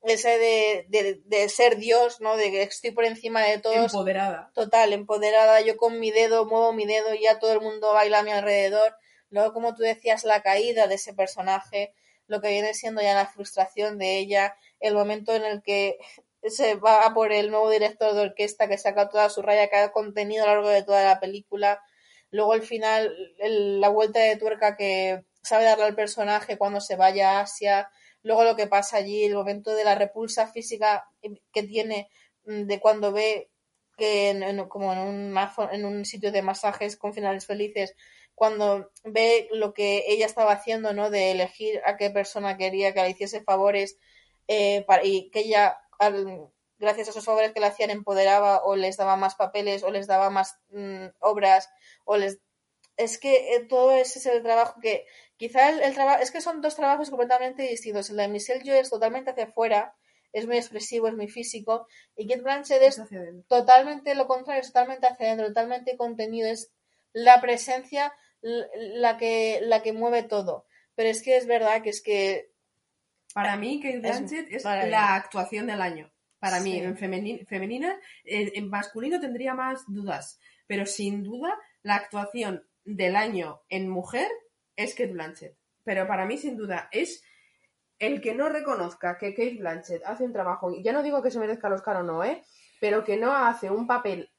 Ese 0.03 0.37
de, 0.37 0.85
de, 0.89 1.21
de 1.25 1.49
ser 1.49 1.77
Dios, 1.77 2.21
¿no? 2.21 2.37
De 2.37 2.51
que 2.51 2.61
estoy 2.61 2.91
por 2.91 3.05
encima 3.05 3.41
de 3.41 3.57
todos. 3.57 3.75
Empoderada. 3.75 4.51
Total, 4.53 4.93
empoderada, 4.93 5.61
yo 5.61 5.77
con 5.77 5.99
mi 5.99 6.11
dedo 6.11 6.45
muevo 6.45 6.73
mi 6.73 6.85
dedo 6.85 7.15
y 7.15 7.23
ya 7.23 7.39
todo 7.39 7.53
el 7.53 7.61
mundo 7.61 7.91
baila 7.91 8.19
a 8.19 8.23
mi 8.23 8.31
alrededor. 8.31 8.95
Luego, 9.29 9.51
como 9.51 9.73
tú 9.73 9.81
decías, 9.81 10.23
la 10.23 10.43
caída 10.43 10.87
de 10.87 10.95
ese 10.95 11.15
personaje, 11.15 11.91
lo 12.27 12.39
que 12.39 12.49
viene 12.49 12.75
siendo 12.75 13.01
ya 13.01 13.15
la 13.15 13.25
frustración 13.25 13.97
de 13.97 14.19
ella, 14.19 14.55
el 14.79 14.93
momento 14.93 15.33
en 15.33 15.43
el 15.43 15.63
que 15.63 15.97
se 16.49 16.75
va 16.75 17.13
por 17.13 17.31
el 17.31 17.51
nuevo 17.51 17.69
director 17.69 18.13
de 18.13 18.21
orquesta 18.21 18.67
que 18.67 18.77
saca 18.77 19.09
toda 19.09 19.29
su 19.29 19.41
raya, 19.41 19.69
cada 19.69 19.91
contenido 19.91 20.43
a 20.43 20.47
lo 20.47 20.53
largo 20.55 20.69
de 20.69 20.83
toda 20.83 21.03
la 21.03 21.19
película. 21.19 21.81
Luego 22.31 22.53
el 22.53 22.61
final, 22.63 23.15
el- 23.39 23.79
la 23.81 23.89
vuelta 23.89 24.19
de 24.19 24.35
tuerca 24.37 24.75
que 24.77 25.23
sabe 25.43 25.63
darle 25.65 25.85
al 25.85 25.95
personaje 25.95 26.57
cuando 26.57 26.81
se 26.81 26.95
vaya 26.95 27.39
a 27.39 27.41
Asia. 27.41 27.89
Luego 28.23 28.43
lo 28.43 28.55
que 28.55 28.67
pasa 28.67 28.97
allí, 28.97 29.23
el 29.25 29.35
momento 29.35 29.71
de 29.75 29.83
la 29.85 29.95
repulsa 29.95 30.47
física 30.47 31.05
que 31.53 31.63
tiene 31.63 32.09
mm, 32.45 32.63
de 32.67 32.79
cuando 32.79 33.11
ve 33.11 33.49
que 33.97 34.29
en, 34.29 34.67
como 34.67 34.91
en 34.93 34.99
un, 34.99 35.31
mazo- 35.31 35.69
en 35.71 35.85
un 35.85 36.05
sitio 36.05 36.31
de 36.31 36.41
masajes 36.41 36.97
con 36.97 37.13
finales 37.13 37.45
felices, 37.45 37.95
cuando 38.35 38.91
ve 39.03 39.47
lo 39.51 39.73
que 39.73 40.03
ella 40.07 40.25
estaba 40.25 40.51
haciendo, 40.51 40.93
¿no? 40.93 41.09
De 41.09 41.31
elegir 41.31 41.81
a 41.85 41.95
qué 41.97 42.09
persona 42.09 42.57
quería 42.57 42.93
que 42.93 43.01
le 43.01 43.11
hiciese 43.11 43.41
favores 43.43 43.97
eh, 44.47 44.83
para- 44.87 45.03
y 45.05 45.29
que 45.31 45.39
ella, 45.41 45.77
al- 45.99 46.49
gracias 46.77 47.07
a 47.07 47.11
esos 47.11 47.25
favores 47.25 47.53
que 47.53 47.59
le 47.59 47.67
hacían, 47.67 47.89
empoderaba 47.89 48.63
o 48.65 48.75
les 48.75 48.97
daba 48.97 49.15
más 49.15 49.35
papeles 49.35 49.83
o 49.83 49.91
les 49.91 50.07
daba 50.07 50.29
más 50.29 50.57
mm, 50.69 51.05
obras 51.19 51.69
o 52.05 52.17
les... 52.17 52.39
Es 52.97 53.17
que 53.19 53.55
eh, 53.55 53.65
todo 53.67 53.91
ese 53.91 54.19
es 54.19 54.25
el 54.25 54.41
trabajo 54.43 54.79
que... 54.81 55.05
Quizá 55.37 55.69
el, 55.69 55.81
el 55.81 55.93
trabajo... 55.93 56.21
Es 56.21 56.31
que 56.31 56.41
son 56.41 56.61
dos 56.61 56.75
trabajos 56.75 57.09
completamente 57.09 57.63
distintos. 57.63 58.09
El 58.09 58.17
de 58.17 58.27
Michelle 58.29 58.63
Yeoh 58.63 58.75
es 58.79 58.89
totalmente 58.89 59.31
hacia 59.31 59.45
afuera, 59.45 59.95
es 60.31 60.47
muy 60.47 60.57
expresivo, 60.57 61.07
es 61.07 61.13
muy 61.15 61.27
físico, 61.27 61.87
y 62.15 62.27
Kate 62.27 62.41
Blanchett 62.41 62.81
es 62.81 62.97
Es 62.99 63.47
totalmente 63.47 64.15
lo 64.15 64.27
contrario, 64.27 64.61
es 64.61 64.67
totalmente 64.67 65.07
hacia 65.07 65.27
adentro, 65.27 65.47
totalmente 65.47 65.95
contenido, 65.97 66.47
es 66.49 66.71
la 67.13 67.39
presencia 67.41 68.13
la 68.41 69.17
que, 69.17 69.59
la 69.61 69.81
que 69.81 69.93
mueve 69.93 70.23
todo. 70.23 70.65
Pero 70.95 71.09
es 71.09 71.21
que 71.23 71.37
es 71.37 71.47
verdad 71.47 71.81
que 71.81 71.89
es 71.89 72.01
que 72.01 72.51
Para 73.35 73.57
mí, 73.57 73.81
Kate 73.81 73.99
Blanchett 73.99 74.47
es, 74.49 74.63
la 74.63 75.13
actuación 75.15 75.67
del 75.67 75.81
año. 75.81 76.09
Para 76.39 76.61
mí, 76.61 76.71
Sí. 76.71 76.79
en 76.79 76.95
femeni- 76.95 77.45
femenina, 77.45 77.99
en, 78.23 78.49
en 78.55 78.69
masculino 78.69 79.19
tendría 79.19 79.53
más 79.53 79.83
dudas. 79.87 80.39
Pero 80.67 80.85
sin 80.85 81.21
duda, 81.21 81.53
la 81.83 81.95
actuación 81.95 82.65
del 82.85 83.17
año 83.17 83.61
en 83.67 83.89
mujer 83.89 84.29
es 84.77 84.93
Kate 84.95 85.11
Blanchett. 85.11 85.57
Pero 85.83 86.07
para 86.07 86.25
mí, 86.25 86.37
sin 86.37 86.55
duda, 86.55 86.87
es 86.93 87.23
el 87.99 88.21
que 88.21 88.35
no 88.35 88.47
reconozca 88.47 89.17
que 89.17 89.33
Kate 89.33 89.57
Blanchett 89.59 90.03
hace 90.05 90.23
un 90.23 90.31
trabajo, 90.31 90.71
ya 90.81 90.93
no 90.93 91.03
digo 91.03 91.21
que 91.21 91.29
se 91.29 91.39
merezca 91.39 91.67
el 91.67 91.73
Oscar 91.73 91.97
o 91.97 92.03
no, 92.03 92.23
¿eh? 92.23 92.41
Pero 92.79 93.03
que 93.03 93.17
no 93.17 93.35
hace 93.35 93.69
un 93.69 93.85
papel 93.85 94.31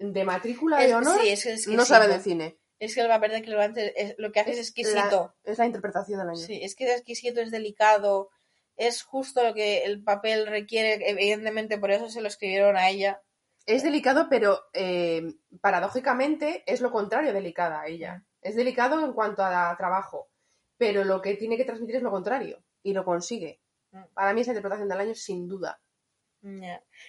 de 0.00 0.24
matrícula 0.24 0.82
Es- 0.82 0.88
de 0.88 0.94
honor, 0.96 1.20
sí, 1.22 1.28
es 1.28 1.68
no 1.68 1.84
sabe 1.84 2.08
de 2.08 2.18
cine. 2.18 2.58
Es 2.78 2.94
que 2.94 3.00
el 3.00 3.08
papel 3.08 3.30
de 3.32 3.40
Blanchett 3.54 3.92
es- 3.96 4.14
lo 4.18 4.32
que 4.32 4.40
hace 4.40 4.52
es, 4.52 4.58
exquisito. 4.58 5.34
La, 5.44 5.52
es 5.52 5.58
la 5.58 5.66
interpretación 5.66 6.18
del 6.18 6.28
año. 6.30 6.36
Sí, 6.38 6.60
es 6.62 6.74
que 6.74 6.84
es 6.84 6.92
exquisito, 6.92 7.40
es 7.40 7.50
delicado, 7.50 8.30
es 8.76 9.02
justo 9.02 9.42
lo 9.42 9.54
que 9.54 9.84
el 9.84 10.02
papel 10.02 10.46
requiere, 10.46 11.08
evidentemente 11.08 11.78
por 11.78 11.90
eso 11.90 12.08
se 12.08 12.20
lo 12.20 12.28
escribieron 12.28 12.76
a 12.76 12.88
ella. 12.88 13.22
Es 13.64 13.82
delicado, 13.82 14.28
pero 14.28 14.60
eh, 14.74 15.22
paradójicamente 15.60 16.62
es 16.66 16.80
lo 16.80 16.92
contrario 16.92 17.32
delicada 17.32 17.80
a 17.80 17.86
ella. 17.88 18.24
Es 18.40 18.54
delicado 18.54 19.04
en 19.04 19.12
cuanto 19.12 19.42
a 19.42 19.74
trabajo, 19.76 20.30
pero 20.76 21.04
lo 21.04 21.20
que 21.20 21.34
tiene 21.34 21.56
que 21.56 21.64
transmitir 21.64 21.96
es 21.96 22.02
lo 22.02 22.10
contrario 22.10 22.62
y 22.82 22.92
lo 22.92 23.04
consigue. 23.04 23.60
Mm. 23.90 24.04
Para 24.14 24.32
mí 24.32 24.42
es 24.42 24.46
la 24.46 24.52
interpretación 24.52 24.88
del 24.88 25.00
año 25.00 25.14
sin 25.14 25.48
duda. 25.48 25.80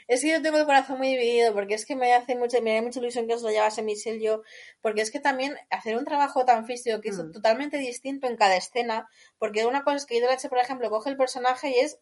Es 0.07 0.21
que 0.21 0.31
yo 0.31 0.41
tengo 0.41 0.57
el 0.57 0.65
corazón 0.65 0.97
muy 0.97 1.09
dividido 1.09 1.53
porque 1.53 1.75
es 1.75 1.85
que 1.85 1.95
me 1.95 2.13
hace 2.13 2.35
mucha, 2.35 2.59
me 2.61 2.75
da 2.75 2.81
mucha 2.81 2.99
ilusión 2.99 3.27
que 3.27 3.35
os 3.35 3.43
lo 3.43 3.49
llevase 3.49 3.83
Michelle 3.83 4.21
yo, 4.23 4.41
porque 4.81 5.01
es 5.01 5.11
que 5.11 5.19
también 5.19 5.55
hacer 5.69 5.97
un 5.97 6.05
trabajo 6.05 6.43
tan 6.45 6.65
físico 6.65 7.01
que 7.01 7.09
es 7.09 7.17
Mm. 7.17 7.31
totalmente 7.31 7.77
distinto 7.77 8.27
en 8.27 8.35
cada 8.35 8.55
escena, 8.57 9.07
porque 9.37 9.65
una 9.65 9.83
cosa 9.83 9.97
es 9.97 10.05
que 10.05 10.17
Idolache, 10.17 10.49
por 10.49 10.57
ejemplo, 10.57 10.89
coge 10.89 11.09
el 11.09 11.17
personaje 11.17 11.69
y 11.69 11.79
es 11.79 11.99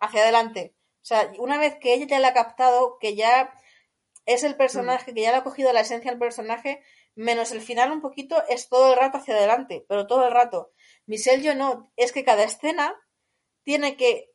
hacia 0.00 0.22
adelante. 0.22 0.74
O 1.02 1.06
sea, 1.06 1.32
una 1.38 1.58
vez 1.58 1.76
que 1.80 1.94
ella 1.94 2.06
ya 2.06 2.18
la 2.18 2.28
ha 2.28 2.34
captado, 2.34 2.98
que 2.98 3.14
ya 3.14 3.52
es 4.26 4.42
el 4.42 4.56
personaje, 4.56 5.12
que 5.14 5.20
ya 5.20 5.30
le 5.30 5.38
ha 5.38 5.44
cogido 5.44 5.72
la 5.72 5.80
esencia 5.80 6.10
del 6.10 6.18
personaje, 6.18 6.82
menos 7.14 7.52
el 7.52 7.60
final 7.60 7.92
un 7.92 8.00
poquito, 8.00 8.42
es 8.48 8.68
todo 8.68 8.92
el 8.92 8.98
rato 8.98 9.18
hacia 9.18 9.34
adelante, 9.34 9.84
pero 9.88 10.06
todo 10.06 10.26
el 10.26 10.32
rato. 10.32 10.72
Michelle 11.06 11.42
yo 11.42 11.54
no, 11.54 11.92
es 11.96 12.12
que 12.12 12.24
cada 12.24 12.42
escena 12.42 12.94
tiene 13.64 13.96
que 13.96 14.33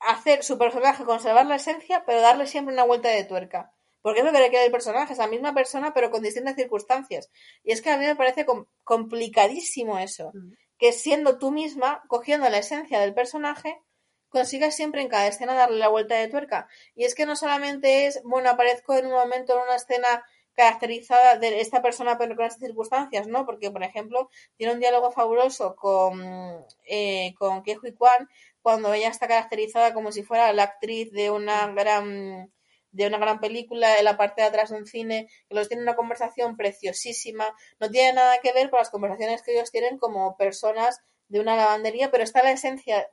hacer 0.00 0.42
su 0.44 0.58
personaje, 0.58 1.04
conservar 1.04 1.46
la 1.46 1.56
esencia, 1.56 2.04
pero 2.04 2.20
darle 2.20 2.46
siempre 2.46 2.74
una 2.74 2.84
vuelta 2.84 3.08
de 3.08 3.24
tuerca. 3.24 3.72
Porque 4.02 4.20
es 4.20 4.26
lo 4.26 4.32
que 4.32 4.38
le 4.38 4.50
queda 4.50 4.70
personaje, 4.70 5.12
es 5.12 5.18
la 5.18 5.26
misma 5.26 5.52
persona, 5.52 5.92
pero 5.92 6.10
con 6.10 6.22
distintas 6.22 6.54
circunstancias. 6.54 7.28
Y 7.64 7.72
es 7.72 7.82
que 7.82 7.90
a 7.90 7.96
mí 7.96 8.04
me 8.04 8.14
parece 8.14 8.44
com- 8.44 8.66
complicadísimo 8.84 9.98
eso. 9.98 10.30
Mm. 10.32 10.52
Que 10.78 10.92
siendo 10.92 11.38
tú 11.38 11.50
misma, 11.50 12.02
cogiendo 12.06 12.48
la 12.48 12.58
esencia 12.58 13.00
del 13.00 13.14
personaje, 13.14 13.80
consigas 14.28 14.76
siempre 14.76 15.02
en 15.02 15.08
cada 15.08 15.26
escena 15.26 15.54
darle 15.54 15.78
la 15.78 15.88
vuelta 15.88 16.14
de 16.14 16.28
tuerca. 16.28 16.68
Y 16.94 17.04
es 17.04 17.14
que 17.14 17.26
no 17.26 17.34
solamente 17.34 18.06
es, 18.06 18.20
bueno, 18.22 18.50
aparezco 18.50 18.94
en 18.94 19.06
un 19.06 19.12
momento 19.12 19.54
en 19.54 19.64
una 19.64 19.76
escena 19.76 20.24
caracterizada 20.54 21.36
de 21.36 21.60
esta 21.60 21.82
persona 21.82 22.16
pero 22.16 22.34
con 22.34 22.46
estas 22.46 22.62
circunstancias, 22.62 23.26
¿no? 23.26 23.44
Porque, 23.44 23.70
por 23.70 23.82
ejemplo, 23.82 24.30
tiene 24.56 24.72
un 24.72 24.80
diálogo 24.80 25.12
fabuloso 25.12 25.76
con, 25.76 26.64
eh, 26.84 27.34
con 27.38 27.62
Kehui 27.62 27.92
Kwan 27.92 28.28
cuando 28.66 28.92
ella 28.92 29.10
está 29.10 29.28
caracterizada 29.28 29.94
como 29.94 30.10
si 30.10 30.24
fuera 30.24 30.52
la 30.52 30.64
actriz 30.64 31.12
de 31.12 31.30
una 31.30 31.68
gran 31.68 32.52
de 32.90 33.06
una 33.06 33.16
gran 33.16 33.38
película 33.38 33.96
en 33.96 34.04
la 34.04 34.16
parte 34.16 34.42
de 34.42 34.48
atrás 34.48 34.70
de 34.70 34.76
un 34.76 34.86
cine, 34.86 35.28
que 35.48 35.54
los 35.54 35.68
tiene 35.68 35.84
una 35.84 35.94
conversación 35.94 36.56
preciosísima, 36.56 37.54
no 37.78 37.88
tiene 37.88 38.14
nada 38.14 38.38
que 38.42 38.52
ver 38.52 38.68
con 38.68 38.80
las 38.80 38.90
conversaciones 38.90 39.42
que 39.42 39.52
ellos 39.52 39.70
tienen 39.70 39.98
como 39.98 40.36
personas 40.36 40.98
de 41.28 41.38
una 41.38 41.54
lavandería, 41.54 42.10
pero 42.10 42.24
está 42.24 42.42
la 42.42 42.50
esencia 42.50 43.08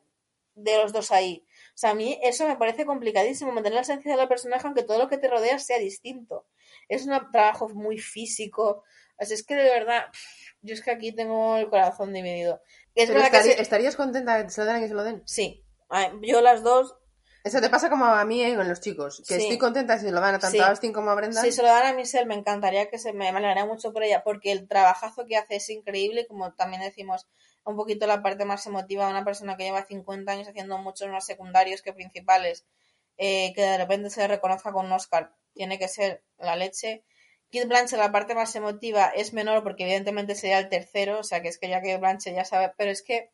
de 0.56 0.76
los 0.78 0.92
dos 0.92 1.12
ahí. 1.12 1.46
O 1.76 1.78
sea, 1.78 1.92
a 1.92 1.94
mí 1.94 2.20
eso 2.24 2.48
me 2.48 2.56
parece 2.56 2.88
complicadísimo, 2.88 3.52
mantener 3.52 3.76
la 3.76 3.82
esencia 3.82 4.18
del 4.18 4.28
personaje 4.28 4.66
aunque 4.66 4.82
todo 4.82 4.98
lo 4.98 5.08
que 5.08 5.20
te 5.20 5.28
rodea 5.28 5.60
sea 5.60 5.78
distinto. 5.78 6.48
Es 6.90 7.06
un 7.06 7.14
trabajo 7.32 7.70
muy 7.70 8.00
físico. 8.00 8.84
Así 9.20 9.36
es 9.36 9.46
que 9.46 9.54
de 9.54 9.70
verdad, 9.70 10.06
yo 10.64 10.74
es 10.74 10.82
que 10.82 10.90
aquí 10.90 11.12
tengo 11.12 11.58
el 11.58 11.70
corazón 11.70 12.12
dividido. 12.12 12.60
Es 12.96 13.08
Pero 13.10 13.22
verdad 13.22 13.32
que 13.44 13.44
se- 13.54 13.62
¿Estarías 13.62 13.96
contenta 13.96 14.38
de 14.38 14.44
que 14.46 14.50
se 14.52 14.62
lo 14.62 14.68
den 14.68 14.76
a 14.76 14.80
que 14.80 14.88
se 14.88 14.94
lo 14.94 15.04
den? 15.04 15.24
Sí, 15.26 15.64
yo 16.22 16.42
las 16.42 16.64
dos, 16.64 16.96
Eso 17.46 17.60
te 17.60 17.70
pasa 17.70 17.90
como 17.90 18.06
a 18.06 18.24
mí 18.24 18.42
eh, 18.42 18.56
con 18.56 18.70
los 18.70 18.80
chicos, 18.80 19.22
que 19.28 19.36
Sí. 19.36 19.42
estoy 19.42 19.58
contenta 19.58 20.00
si 20.00 20.06
se 20.06 20.12
lo 20.14 20.22
dan 20.22 20.36
a 20.36 20.40
tanto 20.40 20.56
Sí. 20.58 20.64
a 20.64 20.70
Austin 20.70 20.94
como 20.94 21.10
a 21.12 21.16
Brendan. 21.16 21.44
Si 21.44 21.52
se 21.52 21.62
lo 21.62 21.68
dan 21.68 21.88
a 21.88 21.94
Michelle, 21.94 22.26
me 22.26 22.36
encantaría 22.36 22.90
que 22.90 22.98
se 22.98 23.12
me, 23.12 23.30
me 23.34 23.38
alegraría 23.40 23.66
mucho 23.66 23.92
por 23.92 24.02
ella, 24.04 24.24
porque 24.24 24.54
el 24.54 24.66
trabajazo 24.66 25.26
que 25.26 25.36
hace 25.36 25.58
es 25.58 25.70
increíble, 25.70 26.26
como 26.26 26.54
también 26.54 26.82
decimos, 26.82 27.28
un 27.66 27.76
poquito 27.76 28.08
la 28.08 28.22
parte 28.24 28.46
más 28.46 28.66
emotiva 28.66 29.04
de 29.06 29.12
una 29.12 29.26
persona 29.26 29.58
que 29.58 29.64
lleva 29.66 29.86
50 29.86 30.32
años 30.32 30.48
haciendo 30.48 30.78
muchos 30.78 31.10
más 31.10 31.26
secundarios 31.26 31.82
que 31.82 31.92
principales, 31.92 32.66
eh, 33.18 33.52
que 33.54 33.62
de 33.62 33.78
repente 33.78 34.10
se 34.10 34.22
le 34.22 34.28
reconozca 34.30 34.72
con 34.72 34.86
un 34.86 34.94
Oscar, 34.94 35.36
tiene 35.54 35.78
que 35.78 35.90
ser 35.90 36.24
la 36.38 36.56
leche. 36.56 37.04
Kid 37.54 37.68
Blanchett, 37.68 38.00
la 38.00 38.12
parte 38.12 38.34
más 38.34 38.56
emotiva 38.56 39.10
es 39.10 39.32
menor, 39.32 39.62
porque 39.62 39.84
evidentemente 39.84 40.34
sería 40.34 40.58
el 40.58 40.70
tercero, 40.70 41.20
o 41.20 41.24
sea 41.24 41.44
que 41.44 41.50
es 41.50 41.60
que 41.60 41.70
ya 41.70 41.82
que 41.84 41.98
Blanchett 41.98 42.36
ya 42.36 42.46
sabe, 42.46 42.74
pero 42.80 42.90
es 42.90 43.04
que 43.04 43.32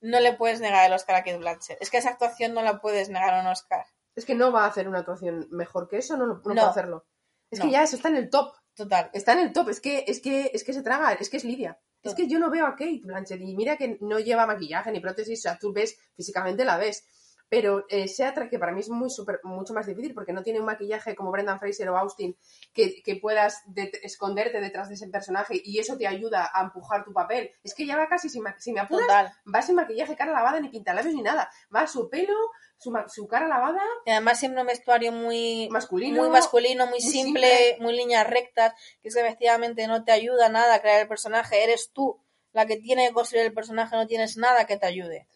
no 0.00 0.20
le 0.20 0.34
puedes 0.34 0.60
negar 0.60 0.86
el 0.86 0.92
Oscar 0.92 1.16
a 1.16 1.24
Kid 1.24 1.38
Blanchett. 1.38 1.76
Es 1.82 1.90
que 1.90 1.96
esa 1.98 2.10
actuación 2.10 2.54
no 2.54 2.62
la 2.62 2.80
puedes 2.80 3.08
negar 3.08 3.40
un 3.40 3.48
Oscar. 3.48 3.84
Es 4.14 4.24
que 4.24 4.36
no 4.36 4.52
va 4.52 4.62
a 4.64 4.68
hacer 4.68 4.86
una 4.86 5.00
actuación 5.00 5.48
mejor 5.50 5.88
que 5.88 5.98
eso, 5.98 6.16
no, 6.16 6.24
no, 6.24 6.34
no 6.34 6.40
No. 6.40 6.42
puede 6.54 6.60
hacerlo. 6.60 7.04
Es 7.50 7.58
No. 7.58 7.64
que 7.64 7.72
ya 7.72 7.82
eso 7.82 7.96
está 7.96 8.10
en 8.10 8.16
el 8.16 8.30
top. 8.30 8.54
Total. 8.76 9.10
Está 9.12 9.32
en 9.32 9.40
el 9.40 9.52
top, 9.52 9.70
es 9.70 9.80
que, 9.80 10.04
es 10.06 10.20
que, 10.20 10.52
es 10.54 10.62
que 10.62 10.72
se 10.72 10.82
traga, 10.84 11.12
es 11.14 11.28
que 11.28 11.38
es 11.38 11.44
Lidia. 11.44 11.80
Es 12.04 12.14
que 12.14 12.28
yo 12.28 12.38
no 12.38 12.48
veo 12.50 12.64
a 12.66 12.76
Kate 12.76 13.00
Blanchett 13.02 13.40
y 13.40 13.56
mira 13.56 13.76
que 13.76 13.98
no 14.00 14.20
lleva 14.20 14.46
maquillaje 14.46 14.92
ni 14.92 15.00
prótesis, 15.00 15.40
o 15.40 15.42
sea, 15.42 15.58
tú 15.58 15.72
ves, 15.72 15.98
físicamente 16.14 16.64
la 16.64 16.76
ves. 16.76 17.04
Pero 17.48 17.86
eh, 17.88 18.08
sea 18.08 18.34
tra- 18.34 18.50
que 18.50 18.58
para 18.58 18.72
mí 18.72 18.80
es 18.80 18.88
muy 18.88 19.08
super, 19.08 19.38
mucho 19.44 19.72
más 19.72 19.86
difícil 19.86 20.14
porque 20.14 20.32
no 20.32 20.42
tiene 20.42 20.58
un 20.58 20.66
maquillaje 20.66 21.14
como 21.14 21.30
Brendan 21.30 21.60
Fraser 21.60 21.88
o 21.90 21.96
Austin 21.96 22.36
que, 22.74 23.02
que 23.02 23.16
puedas 23.16 23.62
de- 23.66 23.92
esconderte 24.02 24.60
detrás 24.60 24.88
de 24.88 24.96
ese 24.96 25.06
personaje 25.08 25.60
y 25.64 25.78
eso 25.78 25.96
te 25.96 26.06
ayuda 26.08 26.50
a 26.52 26.62
empujar 26.62 27.04
tu 27.04 27.12
papel. 27.12 27.52
Es 27.62 27.74
que 27.74 27.86
ya 27.86 27.96
va 27.96 28.08
casi, 28.08 28.28
sin 28.28 28.42
ma- 28.42 28.56
si 28.58 28.72
me 28.72 28.80
apuras, 28.80 29.06
Total. 29.06 29.32
va 29.54 29.62
sin 29.62 29.76
maquillaje, 29.76 30.16
cara 30.16 30.32
lavada, 30.32 30.58
ni 30.60 30.70
pintalabios 30.70 31.14
ni 31.14 31.22
nada. 31.22 31.48
Va 31.74 31.86
su 31.86 32.08
pelo, 32.10 32.34
su, 32.78 32.92
su 33.08 33.28
cara 33.28 33.46
lavada, 33.46 33.80
Y 34.04 34.10
además 34.10 34.40
siempre 34.40 34.60
un 34.60 34.66
vestuario 34.66 35.12
muy 35.12 35.68
masculino. 35.70 36.20
muy 36.20 36.28
masculino, 36.30 36.84
muy 36.86 36.94
muy 36.94 37.00
simple, 37.00 37.56
simple. 37.56 37.76
muy 37.80 37.96
líneas 37.96 38.26
rectas, 38.28 38.74
que 39.02 39.08
es 39.08 39.14
que 39.14 39.20
efectivamente 39.20 39.86
no 39.86 40.02
te 40.04 40.10
ayuda 40.12 40.48
nada 40.48 40.74
a 40.74 40.80
crear 40.80 41.00
el 41.02 41.08
personaje, 41.08 41.62
eres 41.62 41.90
tú 41.92 42.20
la 42.52 42.66
que 42.66 42.76
tiene 42.76 43.06
que 43.08 43.14
construir 43.14 43.44
el 43.46 43.52
personaje, 43.54 43.94
no 43.96 44.06
tienes 44.06 44.36
nada 44.36 44.64
que 44.66 44.78
te 44.78 44.86
ayude. 44.86 45.28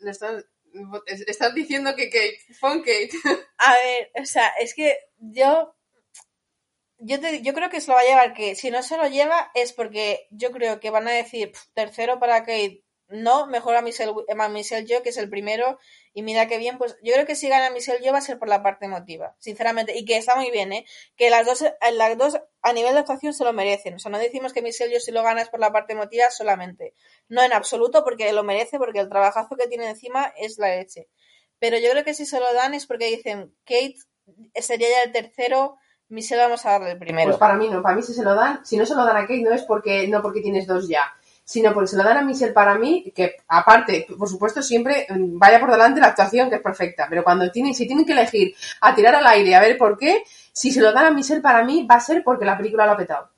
Estás, 1.07 1.55
diciendo 1.55 1.95
que 1.97 2.11
Kate, 2.11 2.39
pon 2.61 2.81
Kate. 2.81 3.11
A 3.59 3.75
ver, 3.75 4.11
o 4.23 4.25
sea, 4.27 4.49
es 4.61 4.75
que 4.75 4.97
yo 5.19 5.75
yo, 6.99 7.21
te- 7.21 7.43
yo 7.43 7.55
creo 7.55 7.71
que 7.71 7.81
se 7.81 7.89
lo 7.89 7.95
va 7.95 8.01
a 8.01 8.05
llevar, 8.05 8.35
que 8.35 8.55
si 8.55 8.71
no 8.71 8.83
se 8.83 8.97
lo 8.97 9.09
lleva 9.09 9.51
es 9.55 9.73
porque 9.73 10.27
yo 10.31 10.51
creo 10.53 10.81
que 10.81 10.91
van 10.91 11.09
a 11.09 11.13
decir 11.13 11.51
"Pf, 11.53 11.67
tercero 11.75 12.19
para 12.21 12.41
Kate, 12.41 12.85
no, 13.09 13.47
mejor 13.47 13.75
a 13.77 13.83
Michelle, 13.83 14.13
a 14.39 14.49
Michelle 14.49 14.87
Yeoh, 14.87 15.03
que 15.03 15.09
es 15.11 15.17
el 15.17 15.31
primero, 15.31 15.79
y 16.13 16.23
mira 16.23 16.49
qué 16.49 16.59
bien, 16.59 16.77
pues 16.77 16.97
yo 17.03 17.13
creo 17.13 17.27
que 17.27 17.37
si 17.37 17.49
gana 17.49 17.71
Michelle 17.71 18.01
Yeoh 18.01 18.13
va 18.13 18.19
a 18.19 18.23
ser 18.23 18.39
por 18.39 18.49
la 18.49 18.63
parte 18.63 18.87
emotiva, 18.87 19.37
sinceramente, 19.39 19.97
y 19.97 20.05
que 20.05 20.17
está 20.17 20.35
muy 20.37 20.51
bien, 20.51 20.73
¿eh? 20.73 20.85
Que 21.17 21.31
las 21.31 21.47
dos, 21.47 21.65
las 21.93 22.19
dos 22.19 22.41
a 22.63 22.73
nivel 22.73 22.95
de 22.95 23.01
actuación 23.01 23.33
se 23.33 23.45
lo 23.45 23.53
merecen, 23.53 23.95
o 23.95 23.99
sea, 23.99 24.11
no 24.11 24.19
decimos 24.19 24.53
que 24.53 24.63
Michelle 24.63 24.91
Yeoh 24.91 25.01
si 25.01 25.13
lo 25.13 25.23
gana 25.23 25.43
es 25.43 25.49
por 25.49 25.61
la 25.61 25.73
parte 25.73 25.93
emotiva 25.93 26.31
solamente, 26.31 26.95
no 27.29 27.43
en 27.43 27.53
absoluto 27.53 28.03
porque 28.03 28.33
lo 28.33 28.43
merece, 28.43 28.79
porque 28.79 29.01
el 29.01 29.09
trabajazo 29.09 29.57
que 29.57 29.69
tiene 29.69 29.89
encima 29.89 30.33
es 30.37 30.59
la 30.59 30.75
leche, 30.75 31.09
pero 31.59 31.79
yo 31.79 31.91
creo 31.91 32.05
que 32.05 32.15
si 32.15 32.27
se 32.27 32.41
lo 32.41 32.53
dan 32.55 32.75
es 32.75 32.87
porque 32.87 33.07
dicen, 33.07 33.55
Kate 33.65 33.97
sería 34.55 34.89
ya 34.89 35.03
el 35.05 35.13
tercero, 35.13 35.77
Michelle 36.09 36.43
vamos 36.43 36.67
a 36.67 36.73
darle 36.73 36.93
el 36.93 36.99
primero. 36.99 37.29
Pues 37.29 37.39
para 37.39 37.55
mí 37.55 37.69
no, 37.69 37.83
para 37.83 37.95
mí 37.95 38.03
si 38.03 38.13
se 38.13 38.25
lo 38.25 38.35
dan, 38.35 38.65
si 38.67 38.77
no 38.77 38.85
se 38.85 38.97
lo 38.97 39.05
dan 39.05 39.17
a 39.17 39.21
Kate 39.21 39.43
no 39.43 39.53
es 39.53 39.63
porque 39.63 40.09
no 40.09 40.23
porque 40.23 40.41
tienes 40.41 40.67
dos 40.67 40.89
ya, 40.89 41.15
sino 41.51 41.75
porque 41.75 41.89
se 41.89 41.97
lo 41.97 42.05
dan 42.05 42.17
a 42.17 42.23
Michelle 42.23 42.53
para 42.53 42.79
mí, 42.79 43.13
que 43.13 43.39
aparte, 43.49 44.07
por 44.17 44.29
supuesto, 44.29 44.63
siempre 44.63 45.09
mm, 45.09 45.37
vaya 45.37 45.59
por 45.59 45.73
delante 45.73 46.01
la 46.01 46.07
actuación, 46.07 46.49
que 46.49 46.55
es 46.55 46.63
perfecta, 46.63 47.09
pero 47.11 47.25
cuando 47.25 47.51
tienen, 47.51 47.75
si 47.75 47.89
tienen 47.89 48.07
que 48.07 48.13
elegir 48.13 48.55
a 48.81 48.95
tirar 48.95 49.17
al 49.17 49.27
aire 49.27 49.57
a 49.57 49.61
ver 49.61 49.77
por 49.77 49.99
qué, 49.99 50.23
si 50.53 50.71
se 50.71 50.81
lo 50.81 50.93
dan 50.93 51.07
a 51.07 51.11
Michelle 51.11 51.41
para 51.41 51.65
mí 51.65 51.89
va 51.91 51.97
a 51.97 52.01
ser 52.01 52.23
porque 52.23 52.45
la 52.45 52.57
película 52.57 52.87
lo 52.87 52.93
ha 52.93 52.97
petado. 52.97 53.31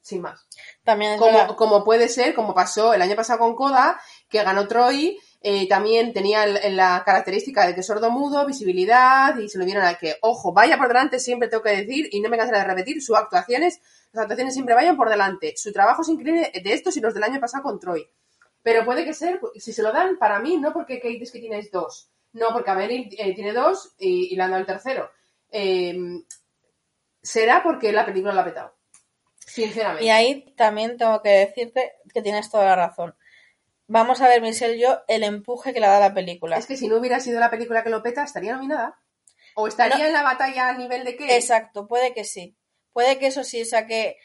Sin 0.00 0.22
más. 0.22 0.46
También 0.82 1.12
es 1.12 1.20
verdad. 1.20 1.48
Como, 1.48 1.56
como 1.56 1.84
puede 1.84 2.08
ser, 2.08 2.34
como 2.34 2.54
pasó 2.54 2.94
el 2.94 3.02
año 3.02 3.16
pasado 3.16 3.40
con 3.40 3.54
Coda, 3.54 4.00
que 4.30 4.42
ganó 4.42 4.66
Troy, 4.66 5.18
eh, 5.42 5.68
también 5.68 6.12
tenía 6.12 6.46
la 6.46 7.02
característica 7.04 7.66
de 7.66 7.74
que 7.74 7.80
es 7.80 7.86
sordo-mudo, 7.86 8.46
visibilidad, 8.46 9.36
y 9.38 9.48
se 9.48 9.58
lo 9.58 9.64
vieron 9.64 9.84
a 9.84 9.94
que, 9.94 10.16
ojo, 10.20 10.52
vaya 10.52 10.78
por 10.78 10.88
delante, 10.88 11.18
siempre 11.18 11.48
tengo 11.48 11.62
que 11.62 11.76
decir, 11.76 12.08
y 12.12 12.20
no 12.20 12.28
me 12.28 12.38
cansaré 12.38 12.58
de 12.58 12.64
repetir, 12.64 13.02
sus 13.02 13.16
actuaciones, 13.16 13.80
las 14.12 14.22
actuaciones 14.22 14.54
siempre 14.54 14.74
vayan 14.74 14.96
por 14.96 15.08
delante. 15.08 15.54
Su 15.56 15.72
trabajo 15.72 16.02
es 16.02 16.08
increíble 16.08 16.52
de 16.62 16.72
estos 16.72 16.96
y 16.96 17.00
los 17.00 17.14
del 17.14 17.24
año 17.24 17.40
pasado 17.40 17.62
con 17.62 17.80
Troy. 17.80 18.08
Pero 18.62 18.84
puede 18.84 19.04
que 19.04 19.14
ser, 19.14 19.40
si 19.56 19.72
se 19.72 19.82
lo 19.82 19.92
dan, 19.92 20.16
para 20.18 20.38
mí, 20.38 20.56
no 20.58 20.72
porque 20.72 21.00
Kate 21.00 21.22
es 21.22 21.32
que 21.32 21.40
tienes 21.40 21.70
dos, 21.72 22.10
no, 22.32 22.48
porque 22.52 22.70
a 22.70 22.74
Meryl 22.74 23.08
eh, 23.18 23.34
tiene 23.34 23.52
dos 23.52 23.94
y, 23.98 24.32
y 24.32 24.36
le 24.36 24.42
han 24.42 24.50
dado 24.50 24.60
el 24.60 24.66
tercero. 24.66 25.10
Eh, 25.50 25.94
será 27.20 27.62
porque 27.62 27.92
la 27.92 28.06
película 28.06 28.32
la 28.32 28.42
ha 28.42 28.44
petado. 28.44 28.74
Sinceramente. 29.38 30.04
Y 30.04 30.10
ahí 30.10 30.54
también 30.56 30.96
tengo 30.96 31.20
que 31.20 31.28
decirte 31.28 31.92
que 32.12 32.22
tienes 32.22 32.50
toda 32.50 32.64
la 32.64 32.76
razón. 32.76 33.14
Vamos 33.92 34.20
a 34.22 34.28
ver, 34.28 34.40
Michelle, 34.40 34.78
yo, 34.78 35.00
el 35.06 35.22
empuje 35.22 35.74
que 35.74 35.80
le 35.80 35.86
da 35.86 36.00
la 36.00 36.14
película. 36.14 36.56
Es 36.56 36.66
que 36.66 36.76
si 36.76 36.88
no 36.88 36.96
hubiera 36.96 37.20
sido 37.20 37.38
la 37.40 37.50
película 37.50 37.82
que 37.84 37.90
lo 37.90 38.02
peta, 38.02 38.24
estaría 38.24 38.54
nominada. 38.54 38.98
O 39.54 39.66
estaría 39.68 39.98
No. 39.98 40.04
en 40.06 40.12
la 40.14 40.22
batalla 40.22 40.68
a 40.70 40.72
nivel 40.72 41.04
de 41.04 41.14
qué. 41.16 41.36
Exacto, 41.36 41.86
puede 41.86 42.14
que 42.14 42.24
sí. 42.24 42.56
Puede 42.94 43.18
que 43.18 43.26
eso 43.26 43.44
sí, 43.44 43.60
o 43.62 43.66
sea 43.66 43.86
que. 43.86 44.16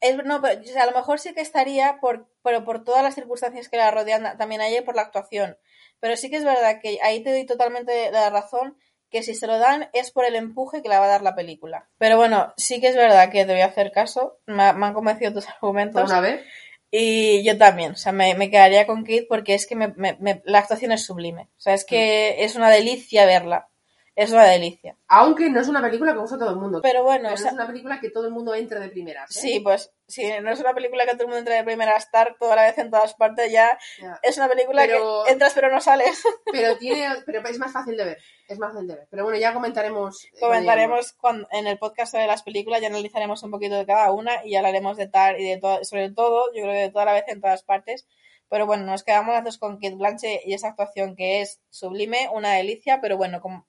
Es, 0.00 0.16
no, 0.24 0.42
pero, 0.42 0.60
o 0.60 0.64
sea, 0.64 0.82
a 0.82 0.86
lo 0.86 0.92
mejor 0.92 1.20
sí 1.20 1.32
que 1.32 1.40
estaría, 1.40 1.98
por, 2.00 2.28
pero 2.42 2.64
por 2.64 2.84
todas 2.84 3.02
las 3.02 3.14
circunstancias 3.14 3.68
que 3.68 3.76
la 3.76 3.90
rodean 3.90 4.36
también 4.36 4.60
a 4.60 4.66
ella 4.68 4.80
y 4.80 4.84
por 4.84 4.96
la 4.96 5.02
actuación. 5.02 5.56
Pero 6.00 6.16
sí 6.16 6.28
que 6.28 6.36
es 6.36 6.44
verdad 6.44 6.80
que 6.82 6.98
ahí 7.02 7.22
te 7.22 7.30
doy 7.30 7.46
totalmente 7.46 8.10
la 8.10 8.28
razón 8.28 8.76
que 9.10 9.22
si 9.22 9.34
se 9.34 9.46
lo 9.46 9.58
dan 9.58 9.88
es 9.92 10.10
por 10.10 10.24
el 10.24 10.34
empuje 10.36 10.82
que 10.82 10.88
le 10.88 10.98
va 10.98 11.04
a 11.04 11.08
dar 11.08 11.22
la 11.22 11.34
película. 11.34 11.88
Pero 11.98 12.16
bueno, 12.16 12.52
sí 12.56 12.80
que 12.80 12.88
es 12.88 12.96
verdad 12.96 13.30
que 13.30 13.44
te 13.44 13.52
voy 13.52 13.60
a 13.62 13.66
hacer 13.66 13.92
caso. 13.92 14.40
Me, 14.46 14.64
ha- 14.64 14.72
me 14.72 14.86
han 14.86 14.94
convencido 14.94 15.32
tus 15.32 15.48
argumentos. 15.48 16.10
Una 16.10 16.20
vez. 16.20 16.44
Y 16.92 17.42
yo 17.44 17.58
también, 17.58 17.92
o 17.92 17.96
sea, 17.96 18.12
me, 18.12 18.34
me 18.36 18.50
quedaría 18.50 18.86
con 18.86 19.02
Kate 19.02 19.26
porque 19.28 19.54
es 19.54 19.66
que 19.66 19.74
me- 19.76 19.94
me- 19.96 20.16
me- 20.20 20.42
la 20.44 20.58
actuación 20.60 20.92
es 20.92 21.04
sublime. 21.04 21.48
O 21.56 21.60
sea, 21.60 21.74
es 21.74 21.84
que 21.84 22.44
es 22.44 22.54
una 22.54 22.70
delicia 22.70 23.26
verla. 23.26 23.68
Es 24.14 24.30
una 24.30 24.44
delicia. 24.44 24.94
Aunque 25.08 25.48
no 25.48 25.60
es 25.60 25.68
una 25.68 25.80
película 25.80 26.12
que 26.12 26.18
gusta 26.18 26.36
a 26.36 26.38
todo 26.38 26.50
el 26.50 26.56
mundo. 26.56 26.80
Pero 26.82 27.02
bueno, 27.02 27.22
Pero 27.30 27.34
o 27.34 27.36
sea, 27.38 27.46
es 27.48 27.52
una 27.54 27.66
película 27.66 27.98
que 27.98 28.10
todo 28.10 28.26
el 28.26 28.32
mundo 28.32 28.54
entre 28.54 28.78
de 28.78 28.88
primeras. 28.90 29.30
¿eh? 29.34 29.40
sí, 29.40 29.60
pues 29.60 29.90
si 30.06 30.28
no 30.42 30.50
es 30.50 30.60
una 30.60 30.74
película 30.74 31.04
que 31.06 31.12
todo 31.12 31.22
el 31.22 31.26
mundo 31.28 31.38
entra 31.38 31.54
de 31.54 31.64
primera 31.64 31.94
a 31.94 31.96
estar 31.96 32.36
toda 32.38 32.54
la 32.56 32.64
vez 32.64 32.76
en 32.76 32.90
todas 32.90 33.14
partes, 33.14 33.50
ya 33.50 33.78
Ya. 34.02 34.20
es 34.22 34.36
una 34.36 34.48
película 34.50 34.82
Pero- 34.84 35.22
que 35.24 35.32
entras 35.32 35.54
pero 35.54 35.70
no 35.70 35.80
sales. 35.80 36.22
Pero 36.52 36.76
tiene, 36.76 37.08
pero 37.24 37.40
es 37.48 37.58
más 37.58 37.72
fácil 37.72 37.96
de 37.96 38.04
ver. 38.04 38.18
Es 38.48 38.58
más 38.58 38.72
fácil 38.74 38.88
de 38.88 38.96
ver. 38.96 39.08
Pero 39.10 39.24
bueno, 39.24 39.38
ya 39.38 39.54
comentaremos. 39.54 40.24
eh, 40.26 40.28
Comentaremos 40.40 41.14
cuando, 41.14 41.48
en 41.50 41.66
el 41.66 41.78
podcast 41.78 42.12
sobre 42.12 42.26
las 42.26 42.42
películas, 42.42 42.82
ya 42.82 42.88
analizaremos 42.88 43.42
un 43.42 43.50
poquito 43.50 43.76
de 43.76 43.86
cada 43.86 44.12
una 44.12 44.44
y 44.44 44.50
ya 44.52 44.58
hablaremos 44.58 44.98
de 44.98 45.06
tal 45.08 45.40
y 45.40 45.48
de 45.48 45.56
todo, 45.56 45.82
sobre 45.84 46.10
todo, 46.10 46.52
yo 46.54 46.62
creo 46.62 46.74
que 46.74 46.80
de 46.80 46.90
toda 46.90 47.06
la 47.06 47.14
vez 47.14 47.24
en 47.28 47.40
todas 47.40 47.62
partes. 47.62 48.06
Pero 48.50 48.66
bueno, 48.66 48.84
nos 48.84 49.02
quedamos 49.02 49.42
dos 49.42 49.56
con 49.56 49.76
Kate 49.76 49.94
Blanche 49.94 50.42
y 50.44 50.52
esa 50.52 50.68
actuación 50.68 51.16
que 51.16 51.40
es 51.40 51.62
sublime, 51.70 52.28
una 52.34 52.52
delicia, 52.52 53.00
pero 53.00 53.16
bueno, 53.16 53.40
como 53.40 53.66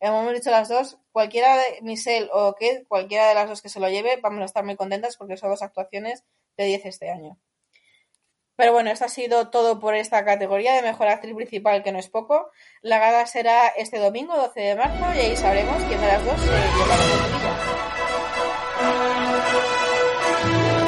hemos 0.00 0.32
dicho 0.32 0.50
las 0.50 0.68
dos, 0.68 0.98
cualquiera 1.12 1.56
de 1.56 1.80
Michelle 1.82 2.28
o 2.32 2.52
Kate, 2.52 2.84
cualquiera 2.86 3.28
de 3.28 3.34
las 3.34 3.48
dos 3.48 3.62
que 3.62 3.68
se 3.68 3.80
lo 3.80 3.88
lleve, 3.88 4.18
vamos 4.22 4.42
a 4.42 4.44
estar 4.44 4.64
muy 4.64 4.76
contentas 4.76 5.16
porque 5.16 5.36
son 5.36 5.50
dos 5.50 5.62
actuaciones 5.62 6.24
de 6.56 6.64
10 6.64 6.86
este 6.86 7.10
año. 7.10 7.38
Pero 8.56 8.72
bueno, 8.72 8.90
esto 8.90 9.04
ha 9.04 9.08
sido 9.08 9.50
todo 9.50 9.78
por 9.78 9.94
esta 9.94 10.24
categoría 10.24 10.74
de 10.74 10.82
mejor 10.82 11.06
actriz 11.06 11.32
principal, 11.34 11.84
que 11.84 11.92
no 11.92 12.00
es 12.00 12.08
poco. 12.08 12.50
La 12.82 12.98
gala 12.98 13.24
será 13.26 13.68
este 13.68 13.98
domingo, 13.98 14.36
12 14.36 14.60
de 14.60 14.74
marzo, 14.74 15.14
y 15.14 15.18
ahí 15.18 15.36
sabremos 15.36 15.80
quién 15.84 16.00
de 16.00 16.06
las 16.08 16.24
dos 16.24 16.40
se 16.40 16.46
lleva 16.46 16.96
la 16.96 17.06
nominación. 20.42 20.87